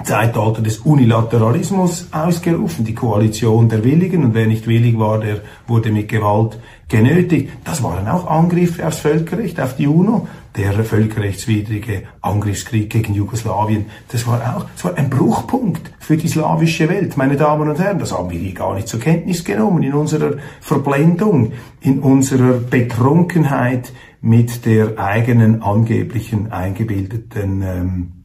Zeitalter 0.03 0.61
des 0.61 0.79
Unilateralismus 0.79 2.07
ausgerufen, 2.11 2.85
die 2.85 2.95
Koalition 2.95 3.69
der 3.69 3.83
Willigen 3.83 4.23
und 4.23 4.33
wer 4.33 4.47
nicht 4.47 4.67
willig 4.67 4.97
war, 4.97 5.19
der 5.19 5.41
wurde 5.67 5.91
mit 5.91 6.09
Gewalt 6.09 6.59
genötigt. 6.87 7.49
Das 7.63 7.81
waren 7.83 8.07
auch 8.07 8.27
Angriffe 8.27 8.85
aufs 8.85 8.99
Völkerrecht, 8.99 9.59
auf 9.59 9.75
die 9.75 9.87
UNO, 9.87 10.27
der 10.55 10.73
völkerrechtswidrige 10.83 12.03
Angriffskrieg 12.21 12.89
gegen 12.89 13.13
Jugoslawien. 13.13 13.85
Das 14.09 14.27
war 14.27 14.57
auch, 14.57 14.65
das 14.73 14.83
war 14.83 14.97
ein 14.97 15.09
Bruchpunkt 15.09 15.93
für 15.99 16.17
die 16.17 16.27
slawische 16.27 16.89
Welt, 16.89 17.15
meine 17.15 17.37
Damen 17.37 17.69
und 17.69 17.79
Herren. 17.79 17.99
Das 17.99 18.11
haben 18.11 18.29
wir 18.29 18.39
hier 18.39 18.53
gar 18.53 18.75
nicht 18.75 18.87
zur 18.87 18.99
Kenntnis 18.99 19.45
genommen 19.45 19.83
in 19.83 19.93
unserer 19.93 20.33
Verblendung, 20.59 21.53
in 21.79 21.99
unserer 21.99 22.53
Betrunkenheit 22.53 23.93
mit 24.21 24.65
der 24.65 24.99
eigenen 24.99 25.63
angeblichen 25.63 26.51
eingebildeten 26.51 27.63
ähm, 27.63 28.20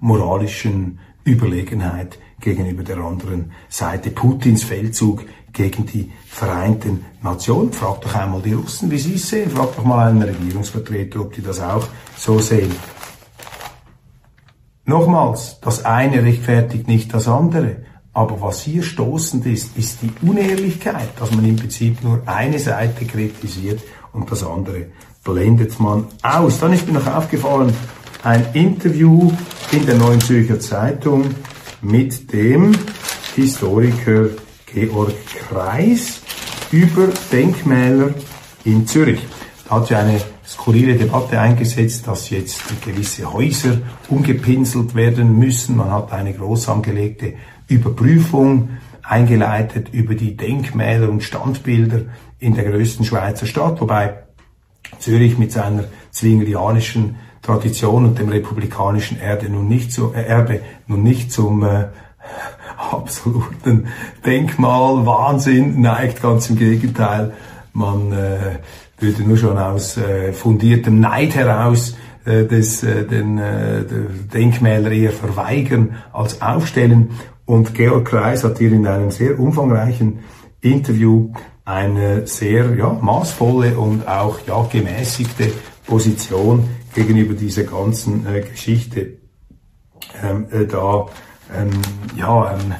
moralischen 0.00 0.98
Überlegenheit 1.24 2.18
gegenüber 2.40 2.82
der 2.82 2.98
anderen 2.98 3.52
Seite. 3.68 4.10
Putins 4.10 4.64
Feldzug 4.64 5.24
gegen 5.52 5.86
die 5.86 6.10
Vereinten 6.26 7.04
Nationen. 7.22 7.72
Fragt 7.72 8.04
doch 8.04 8.14
einmal 8.14 8.42
die 8.42 8.54
Russen, 8.54 8.90
wie 8.90 8.98
sie 8.98 9.14
es 9.14 9.28
sehen. 9.28 9.50
Fragt 9.50 9.78
doch 9.78 9.84
mal 9.84 10.08
einen 10.08 10.22
Regierungsvertreter, 10.22 11.20
ob 11.20 11.32
die 11.34 11.42
das 11.42 11.60
auch 11.60 11.86
so 12.16 12.38
sehen. 12.38 12.74
Nochmals, 14.86 15.58
das 15.60 15.84
eine 15.84 16.22
rechtfertigt 16.22 16.88
nicht 16.88 17.12
das 17.14 17.28
andere. 17.28 17.84
Aber 18.12 18.40
was 18.40 18.62
hier 18.62 18.82
stoßend 18.82 19.46
ist, 19.46 19.76
ist 19.76 19.98
die 20.02 20.10
Unehrlichkeit, 20.26 21.10
dass 21.18 21.30
man 21.30 21.44
im 21.44 21.56
Prinzip 21.56 22.02
nur 22.02 22.22
eine 22.26 22.58
Seite 22.58 23.04
kritisiert 23.04 23.80
und 24.12 24.30
das 24.32 24.42
andere 24.42 24.86
blendet 25.22 25.78
man 25.78 26.06
aus. 26.22 26.58
Dann 26.58 26.72
ist 26.72 26.86
mir 26.86 26.94
noch 26.94 27.06
aufgefallen, 27.06 27.72
ein 28.22 28.46
Interview 28.52 29.32
in 29.72 29.86
der 29.86 29.94
Neuen 29.94 30.20
Zürcher 30.20 30.60
Zeitung 30.60 31.34
mit 31.80 32.32
dem 32.32 32.72
Historiker 33.34 34.28
Georg 34.66 35.14
Kreis 35.48 36.20
über 36.70 37.08
Denkmäler 37.32 38.10
in 38.64 38.86
Zürich. 38.86 39.20
Da 39.68 39.76
hat 39.76 39.90
ja 39.90 40.00
eine 40.00 40.20
skurrile 40.46 40.96
Debatte 40.96 41.40
eingesetzt, 41.40 42.06
dass 42.06 42.30
jetzt 42.30 42.62
gewisse 42.84 43.32
Häuser 43.32 43.78
umgepinselt 44.08 44.94
werden 44.94 45.38
müssen. 45.38 45.76
Man 45.76 45.90
hat 45.90 46.12
eine 46.12 46.34
groß 46.34 46.68
angelegte 46.68 47.34
Überprüfung 47.68 48.70
eingeleitet 49.02 49.88
über 49.92 50.14
die 50.14 50.36
Denkmäler 50.36 51.08
und 51.08 51.22
Standbilder 51.22 52.02
in 52.38 52.54
der 52.54 52.64
größten 52.64 53.04
Schweizer 53.04 53.46
Stadt, 53.46 53.80
wobei 53.80 54.24
Zürich 54.98 55.38
mit 55.38 55.52
seiner 55.52 55.84
zwinglianischen 56.10 57.16
Tradition 57.42 58.04
und 58.04 58.18
dem 58.18 58.28
republikanischen 58.28 59.18
Erde 59.18 59.48
nun 59.48 59.68
nicht 59.68 59.92
so, 59.92 60.12
äh, 60.14 60.22
Erbe 60.22 60.60
nun 60.86 61.02
nicht 61.02 61.32
zum 61.32 61.62
äh, 61.62 61.86
absoluten 62.92 63.88
Denkmal 64.24 65.06
Wahnsinn 65.06 65.80
neigt, 65.80 66.22
ganz 66.22 66.50
im 66.50 66.56
Gegenteil. 66.56 67.32
Man 67.72 68.12
äh, 68.12 68.58
würde 68.98 69.22
nur 69.22 69.36
schon 69.36 69.58
aus 69.58 69.96
äh, 69.96 70.32
fundiertem 70.32 71.00
Neid 71.00 71.34
heraus 71.34 71.96
äh, 72.24 72.44
des, 72.44 72.82
äh, 72.82 73.06
den 73.06 73.38
äh, 73.38 73.84
Denkmäler 74.32 74.90
eher 74.90 75.12
verweigern 75.12 75.96
als 76.12 76.42
aufstellen. 76.42 77.10
Und 77.46 77.74
Georg 77.74 78.06
Kreis 78.06 78.44
hat 78.44 78.58
hier 78.58 78.72
in 78.72 78.86
einem 78.86 79.10
sehr 79.10 79.38
umfangreichen 79.38 80.18
Interview 80.60 81.32
eine 81.64 82.26
sehr 82.26 82.74
ja, 82.76 82.98
maßvolle 83.00 83.78
und 83.78 84.06
auch 84.06 84.38
ja, 84.46 84.66
gemäßigte 84.70 85.50
Position 85.86 86.68
gegenüber 86.94 87.34
dieser 87.34 87.64
ganzen 87.64 88.26
äh, 88.26 88.40
Geschichte 88.40 89.18
ähm, 90.22 90.46
äh, 90.50 90.66
da 90.66 91.06
ähm, 91.56 91.70
ja, 92.16 92.52
ähm, 92.52 92.74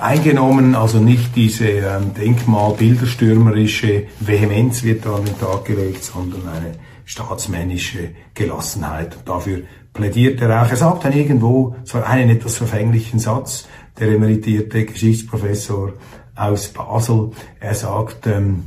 eingenommen, 0.00 0.74
also 0.74 0.98
nicht 0.98 1.34
diese 1.36 1.68
ähm, 1.68 2.14
denkmalbilderstürmerische 2.14 4.04
Vehemenz 4.20 4.82
wird 4.82 5.06
da 5.06 5.16
an 5.16 5.24
den 5.24 5.38
Tag 5.38 5.64
gelegt, 5.64 6.04
sondern 6.04 6.48
eine 6.48 6.72
staatsmännische 7.04 8.10
Gelassenheit. 8.34 9.16
Und 9.16 9.28
dafür 9.28 9.60
plädiert 9.92 10.40
er 10.40 10.62
auch. 10.62 10.70
Er 10.70 10.76
sagt 10.76 11.04
dann 11.04 11.12
irgendwo, 11.12 11.76
zwar 11.84 12.06
einen 12.06 12.30
etwas 12.30 12.56
verfänglichen 12.56 13.18
Satz, 13.18 13.66
der 13.98 14.08
emeritierte 14.08 14.84
Geschichtsprofessor 14.84 15.94
aus 16.36 16.68
Basel, 16.68 17.30
er 17.58 17.74
sagt, 17.74 18.26
ähm, 18.26 18.64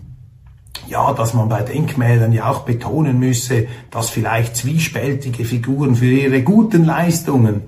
ja, 0.87 1.13
dass 1.13 1.33
man 1.33 1.49
bei 1.49 1.61
Denkmälern 1.61 2.33
ja 2.33 2.49
auch 2.49 2.61
betonen 2.61 3.19
müsse, 3.19 3.67
dass 3.91 4.09
vielleicht 4.09 4.55
zwiespältige 4.55 5.45
Figuren 5.45 5.95
für 5.95 6.11
ihre 6.11 6.41
guten 6.41 6.85
Leistungen 6.85 7.61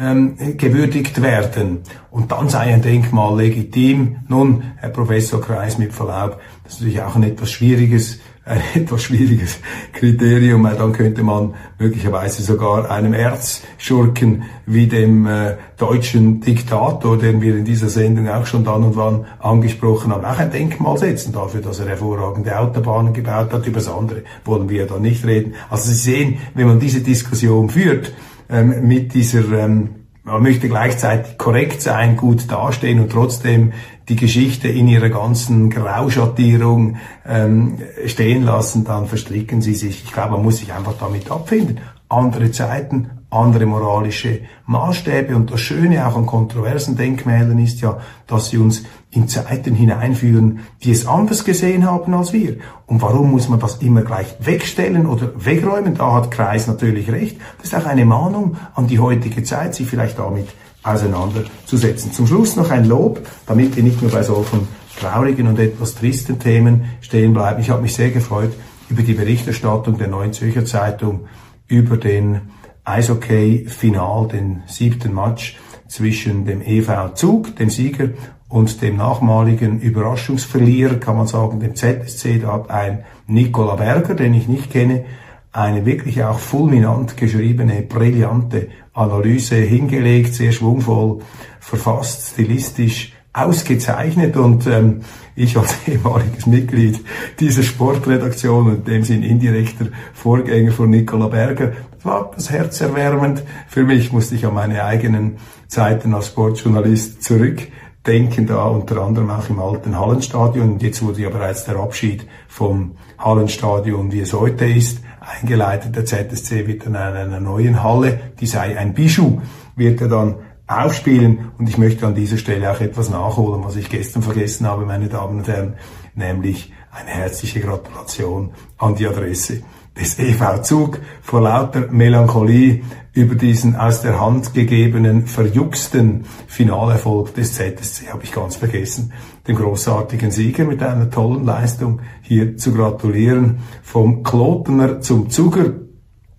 ähm, 0.00 0.36
gewürdigt 0.56 1.22
werden. 1.22 1.80
Und 2.10 2.32
dann 2.32 2.48
sei 2.48 2.74
ein 2.74 2.82
Denkmal 2.82 3.36
legitim. 3.36 4.16
Nun, 4.28 4.64
Herr 4.76 4.90
Professor 4.90 5.40
Kreis, 5.40 5.78
mit 5.78 5.92
Verlaub, 5.92 6.40
das 6.64 6.74
ist 6.74 6.80
natürlich 6.80 7.02
auch 7.02 7.16
ein 7.16 7.22
etwas 7.22 7.50
schwieriges 7.50 8.18
ein 8.44 8.60
etwas 8.74 9.02
schwieriges 9.04 9.58
Kriterium, 9.92 10.64
weil 10.64 10.76
dann 10.76 10.92
könnte 10.92 11.22
man 11.22 11.54
möglicherweise 11.78 12.42
sogar 12.42 12.90
einem 12.90 13.14
Erzschurken 13.14 14.44
wie 14.66 14.86
dem 14.86 15.26
äh, 15.26 15.56
deutschen 15.76 16.40
Diktator, 16.40 17.18
den 17.18 17.40
wir 17.40 17.56
in 17.56 17.64
dieser 17.64 17.88
Sendung 17.88 18.28
auch 18.28 18.46
schon 18.46 18.64
dann 18.64 18.82
und 18.84 18.96
wann 18.96 19.26
angesprochen 19.38 20.12
haben, 20.12 20.24
auch 20.24 20.38
ein 20.38 20.50
Denkmal 20.50 20.98
setzen 20.98 21.32
dafür, 21.32 21.60
dass 21.60 21.78
er 21.78 21.88
hervorragende 21.88 22.58
Autobahnen 22.58 23.12
gebaut 23.12 23.52
hat. 23.52 23.66
Über 23.66 23.78
das 23.78 23.88
andere 23.88 24.22
wollen 24.44 24.68
wir 24.68 24.86
dann 24.86 25.02
nicht 25.02 25.24
reden. 25.24 25.54
Also 25.70 25.90
Sie 25.90 25.94
sehen, 25.94 26.38
wenn 26.54 26.66
man 26.66 26.80
diese 26.80 27.00
Diskussion 27.00 27.68
führt, 27.68 28.12
ähm, 28.50 28.86
mit 28.86 29.14
dieser 29.14 29.50
ähm, 29.52 30.01
man 30.24 30.42
möchte 30.42 30.68
gleichzeitig 30.68 31.36
korrekt 31.36 31.82
sein, 31.82 32.16
gut 32.16 32.50
dastehen 32.50 33.00
und 33.00 33.10
trotzdem 33.10 33.72
die 34.08 34.16
Geschichte 34.16 34.68
in 34.68 34.88
ihrer 34.88 35.08
ganzen 35.08 35.70
Grauschattierung 35.70 36.96
ähm, 37.26 37.78
stehen 38.06 38.44
lassen, 38.44 38.84
dann 38.84 39.06
verstricken 39.06 39.62
sie 39.62 39.74
sich. 39.74 40.04
Ich 40.04 40.12
glaube, 40.12 40.32
man 40.32 40.42
muss 40.42 40.58
sich 40.58 40.72
einfach 40.72 40.94
damit 40.98 41.30
abfinden. 41.30 41.80
Andere 42.08 42.50
Zeiten, 42.50 43.21
andere 43.32 43.66
moralische 43.66 44.40
Maßstäbe. 44.66 45.34
Und 45.34 45.50
das 45.50 45.60
Schöne 45.60 46.06
auch 46.06 46.16
an 46.16 46.26
kontroversen 46.26 46.96
Denkmälern 46.96 47.58
ist 47.58 47.80
ja, 47.80 47.98
dass 48.26 48.50
sie 48.50 48.58
uns 48.58 48.84
in 49.10 49.28
Zeiten 49.28 49.74
hineinführen, 49.74 50.60
die 50.82 50.90
es 50.90 51.06
anders 51.06 51.44
gesehen 51.44 51.84
haben 51.84 52.14
als 52.14 52.32
wir. 52.32 52.56
Und 52.86 53.02
warum 53.02 53.30
muss 53.30 53.48
man 53.48 53.58
das 53.58 53.76
immer 53.76 54.02
gleich 54.02 54.36
wegstellen 54.40 55.06
oder 55.06 55.32
wegräumen? 55.36 55.94
Da 55.94 56.12
hat 56.12 56.30
Kreis 56.30 56.66
natürlich 56.66 57.10
recht. 57.10 57.38
Das 57.58 57.72
ist 57.72 57.74
auch 57.74 57.86
eine 57.86 58.04
Mahnung 58.04 58.56
an 58.74 58.86
die 58.86 58.98
heutige 58.98 59.42
Zeit, 59.42 59.74
sich 59.74 59.86
vielleicht 59.86 60.18
damit 60.18 60.48
auseinanderzusetzen. 60.82 62.12
Zum 62.12 62.26
Schluss 62.26 62.56
noch 62.56 62.70
ein 62.70 62.86
Lob, 62.86 63.20
damit 63.46 63.76
wir 63.76 63.82
nicht 63.82 64.02
nur 64.02 64.10
bei 64.10 64.22
solchen 64.22 64.68
traurigen 64.98 65.46
und 65.46 65.58
etwas 65.58 65.94
tristen 65.94 66.38
Themen 66.38 66.84
stehen 67.00 67.32
bleiben. 67.32 67.60
Ich 67.60 67.70
habe 67.70 67.82
mich 67.82 67.94
sehr 67.94 68.10
gefreut 68.10 68.52
über 68.88 69.02
die 69.02 69.14
Berichterstattung 69.14 69.96
der 69.96 70.08
Neuen 70.08 70.32
Zürcher 70.32 70.64
Zeitung 70.64 71.20
über 71.66 71.96
den 71.96 72.42
Eishockey-Final, 72.84 74.28
den 74.28 74.62
siebten 74.66 75.14
Match 75.14 75.58
zwischen 75.88 76.44
dem 76.44 76.62
EV 76.62 77.14
Zug, 77.14 77.56
dem 77.56 77.70
Sieger, 77.70 78.10
und 78.48 78.82
dem 78.82 78.96
nachmaligen 78.96 79.80
Überraschungsverlierer, 79.80 80.96
kann 80.96 81.16
man 81.16 81.26
sagen, 81.26 81.60
dem 81.60 81.74
ZSC, 81.74 82.38
da 82.38 82.52
hat 82.52 82.70
ein 82.70 83.04
Nicola 83.26 83.76
Berger, 83.76 84.14
den 84.14 84.34
ich 84.34 84.46
nicht 84.46 84.70
kenne, 84.70 85.06
eine 85.52 85.86
wirklich 85.86 86.22
auch 86.22 86.38
fulminant 86.38 87.16
geschriebene, 87.16 87.82
brillante 87.82 88.68
Analyse 88.92 89.56
hingelegt, 89.56 90.34
sehr 90.34 90.52
schwungvoll 90.52 91.20
verfasst, 91.60 92.32
stilistisch 92.32 93.14
ausgezeichnet. 93.32 94.36
Und 94.36 94.66
ähm, 94.66 95.00
ich 95.34 95.56
als 95.56 95.76
ehemaliges 95.86 96.46
Mitglied 96.46 97.00
dieser 97.40 97.62
Sportredaktion 97.62 98.66
und 98.66 98.88
dem 98.88 99.04
Sinn 99.04 99.22
indirekter 99.22 99.86
Vorgänger 100.12 100.72
von 100.72 100.90
Nicola 100.90 101.28
Berger, 101.28 101.72
war 102.04 102.30
das 102.34 102.50
herzerwärmend. 102.50 103.42
Für 103.68 103.84
mich 103.84 104.12
musste 104.12 104.34
ich 104.34 104.46
an 104.46 104.54
meine 104.54 104.84
eigenen 104.84 105.38
Zeiten 105.68 106.14
als 106.14 106.28
Sportjournalist 106.28 107.22
zurückdenken, 107.22 108.46
da 108.46 108.64
unter 108.66 109.02
anderem 109.02 109.30
auch 109.30 109.48
im 109.48 109.60
alten 109.60 109.98
Hallenstadion. 109.98 110.72
Und 110.72 110.82
jetzt 110.82 111.02
wurde 111.02 111.22
ja 111.22 111.30
bereits 111.30 111.64
der 111.64 111.76
Abschied 111.76 112.26
vom 112.48 112.96
Hallenstadion, 113.18 114.12
wie 114.12 114.20
es 114.20 114.32
heute 114.32 114.64
ist, 114.66 115.02
eingeleitet. 115.20 115.96
Der 115.96 116.04
ZSC 116.04 116.66
wird 116.66 116.86
dann 116.86 116.94
in 116.94 117.00
einer 117.00 117.40
neuen 117.40 117.82
Halle, 117.82 118.20
die 118.40 118.46
sei 118.46 118.76
ein 118.76 118.94
Bijou, 118.94 119.40
wird 119.76 120.00
er 120.00 120.08
dann 120.08 120.34
aufspielen. 120.66 121.52
Und 121.58 121.68
ich 121.68 121.78
möchte 121.78 122.06
an 122.06 122.14
dieser 122.14 122.38
Stelle 122.38 122.70
auch 122.70 122.80
etwas 122.80 123.10
nachholen, 123.10 123.64
was 123.64 123.76
ich 123.76 123.88
gestern 123.88 124.22
vergessen 124.22 124.66
habe, 124.66 124.86
meine 124.86 125.08
Damen 125.08 125.38
und 125.38 125.48
Herren, 125.48 125.74
nämlich 126.14 126.72
eine 126.90 127.10
herzliche 127.10 127.60
Gratulation 127.60 128.52
an 128.78 128.94
die 128.94 129.06
Adresse 129.06 129.62
des 129.98 130.18
EV 130.18 130.62
Zug 130.62 131.00
vor 131.22 131.42
lauter 131.42 131.88
Melancholie 131.90 132.82
über 133.14 133.34
diesen 133.34 133.76
aus 133.76 134.00
der 134.02 134.20
Hand 134.20 134.54
gegebenen, 134.54 135.26
verjuxten 135.26 136.24
Finalerfolg 136.46 137.34
des 137.34 137.54
ZSC 137.54 138.08
habe 138.10 138.24
ich 138.24 138.32
ganz 138.32 138.56
vergessen, 138.56 139.12
dem 139.46 139.56
großartigen 139.56 140.30
Sieger 140.30 140.64
mit 140.64 140.82
einer 140.82 141.10
tollen 141.10 141.44
Leistung 141.44 142.00
hier 142.22 142.56
zu 142.56 142.72
gratulieren. 142.72 143.58
Vom 143.82 144.22
Klotener 144.22 145.00
zum 145.02 145.28
Zuger. 145.28 145.74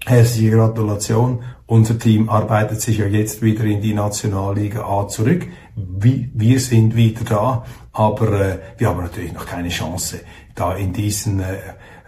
Herzliche 0.06 0.52
Gratulation. 0.52 1.44
Unser 1.66 1.98
Team 1.98 2.28
arbeitet 2.28 2.82
sich 2.82 2.98
ja 2.98 3.06
jetzt 3.06 3.42
wieder 3.42 3.64
in 3.64 3.82
die 3.82 3.94
Nationalliga 3.94 4.84
A 4.84 5.08
zurück. 5.08 5.48
Wir 5.76 6.60
sind 6.60 6.96
wieder 6.96 7.24
da, 7.24 7.66
aber 7.94 8.32
äh, 8.34 8.60
wir 8.78 8.90
haben 8.90 9.02
natürlich 9.02 9.34
noch 9.34 9.46
keine 9.46 9.70
Chance, 9.70 10.20
da 10.56 10.76
in 10.76 10.92
diesen 10.92 11.40
äh, 11.40 11.56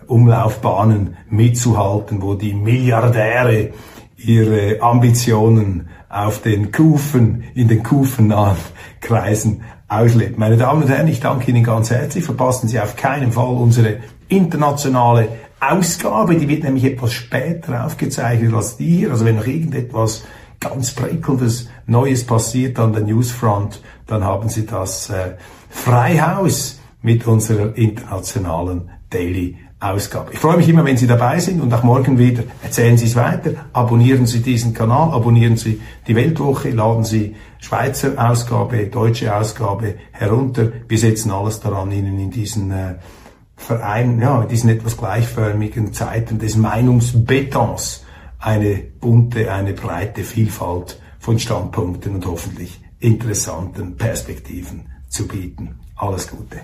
Umlaufbahnen 0.07 1.17
mitzuhalten, 1.29 2.21
wo 2.21 2.35
die 2.35 2.53
Milliardäre 2.53 3.71
ihre 4.17 4.81
Ambitionen 4.81 5.89
auf 6.09 6.41
den 6.41 6.71
Kufen, 6.71 7.43
in 7.53 7.67
den 7.67 7.83
kufennahen 7.83 8.57
Kreisen 9.01 9.61
ausleben. 9.87 10.35
Meine 10.37 10.57
Damen 10.57 10.83
und 10.83 10.89
Herren, 10.89 11.07
ich 11.07 11.19
danke 11.19 11.51
Ihnen 11.51 11.63
ganz 11.63 11.91
herzlich. 11.91 12.23
Verpassen 12.23 12.67
Sie 12.67 12.79
auf 12.79 12.95
keinen 12.95 13.31
Fall 13.31 13.53
unsere 13.53 13.97
internationale 14.27 15.27
Ausgabe. 15.59 16.35
Die 16.35 16.47
wird 16.47 16.63
nämlich 16.63 16.85
etwas 16.85 17.13
später 17.13 17.85
aufgezeichnet 17.85 18.53
als 18.53 18.77
die 18.77 18.97
hier. 18.97 19.11
Also 19.11 19.25
wenn 19.25 19.35
noch 19.35 19.47
irgendetwas 19.47 20.25
ganz 20.59 20.91
prickelndes 20.91 21.69
Neues 21.85 22.25
passiert 22.25 22.79
an 22.79 22.93
der 22.93 23.03
Newsfront, 23.03 23.81
dann 24.07 24.23
haben 24.23 24.49
Sie 24.49 24.65
das 24.65 25.09
äh, 25.09 25.35
Freihaus 25.69 26.79
mit 27.01 27.27
unserer 27.27 27.75
internationalen 27.75 28.89
Daily 29.09 29.57
Ausgabe. 29.79 30.31
Ich 30.33 30.39
freue 30.39 30.57
mich 30.57 30.69
immer, 30.69 30.85
wenn 30.85 30.97
Sie 30.97 31.07
dabei 31.07 31.39
sind 31.39 31.61
und 31.61 31.73
auch 31.73 31.83
morgen 31.83 32.17
wieder. 32.17 32.43
Erzählen 32.63 32.97
Sie 32.97 33.05
es 33.05 33.15
weiter, 33.15 33.51
abonnieren 33.73 34.25
Sie 34.25 34.41
diesen 34.41 34.73
Kanal, 34.73 35.11
abonnieren 35.11 35.57
Sie 35.57 35.81
die 36.07 36.15
Weltwoche, 36.15 36.69
laden 36.69 37.03
Sie 37.03 37.35
Schweizer 37.59 38.13
Ausgabe, 38.17 38.87
deutsche 38.87 39.35
Ausgabe 39.35 39.95
herunter. 40.11 40.71
Wir 40.87 40.97
setzen 40.97 41.31
alles 41.31 41.59
daran, 41.59 41.91
Ihnen 41.91 42.17
in 42.19 42.31
diesen 42.31 42.71
äh, 42.71 42.95
Verein, 43.57 44.19
ja, 44.19 44.43
in 44.43 44.47
diesen 44.47 44.69
etwas 44.69 44.97
gleichförmigen 44.97 45.93
Zeiten 45.93 46.39
des 46.39 46.55
Meinungsbetons 46.55 48.05
eine 48.39 48.75
bunte, 48.75 49.51
eine 49.51 49.73
breite 49.73 50.23
Vielfalt 50.23 50.99
von 51.19 51.39
Standpunkten 51.39 52.15
und 52.15 52.25
hoffentlich 52.25 52.79
interessanten 52.99 53.97
Perspektiven 53.97 54.87
zu 55.09 55.27
bieten. 55.27 55.79
Alles 55.95 56.29
Gute. 56.29 56.61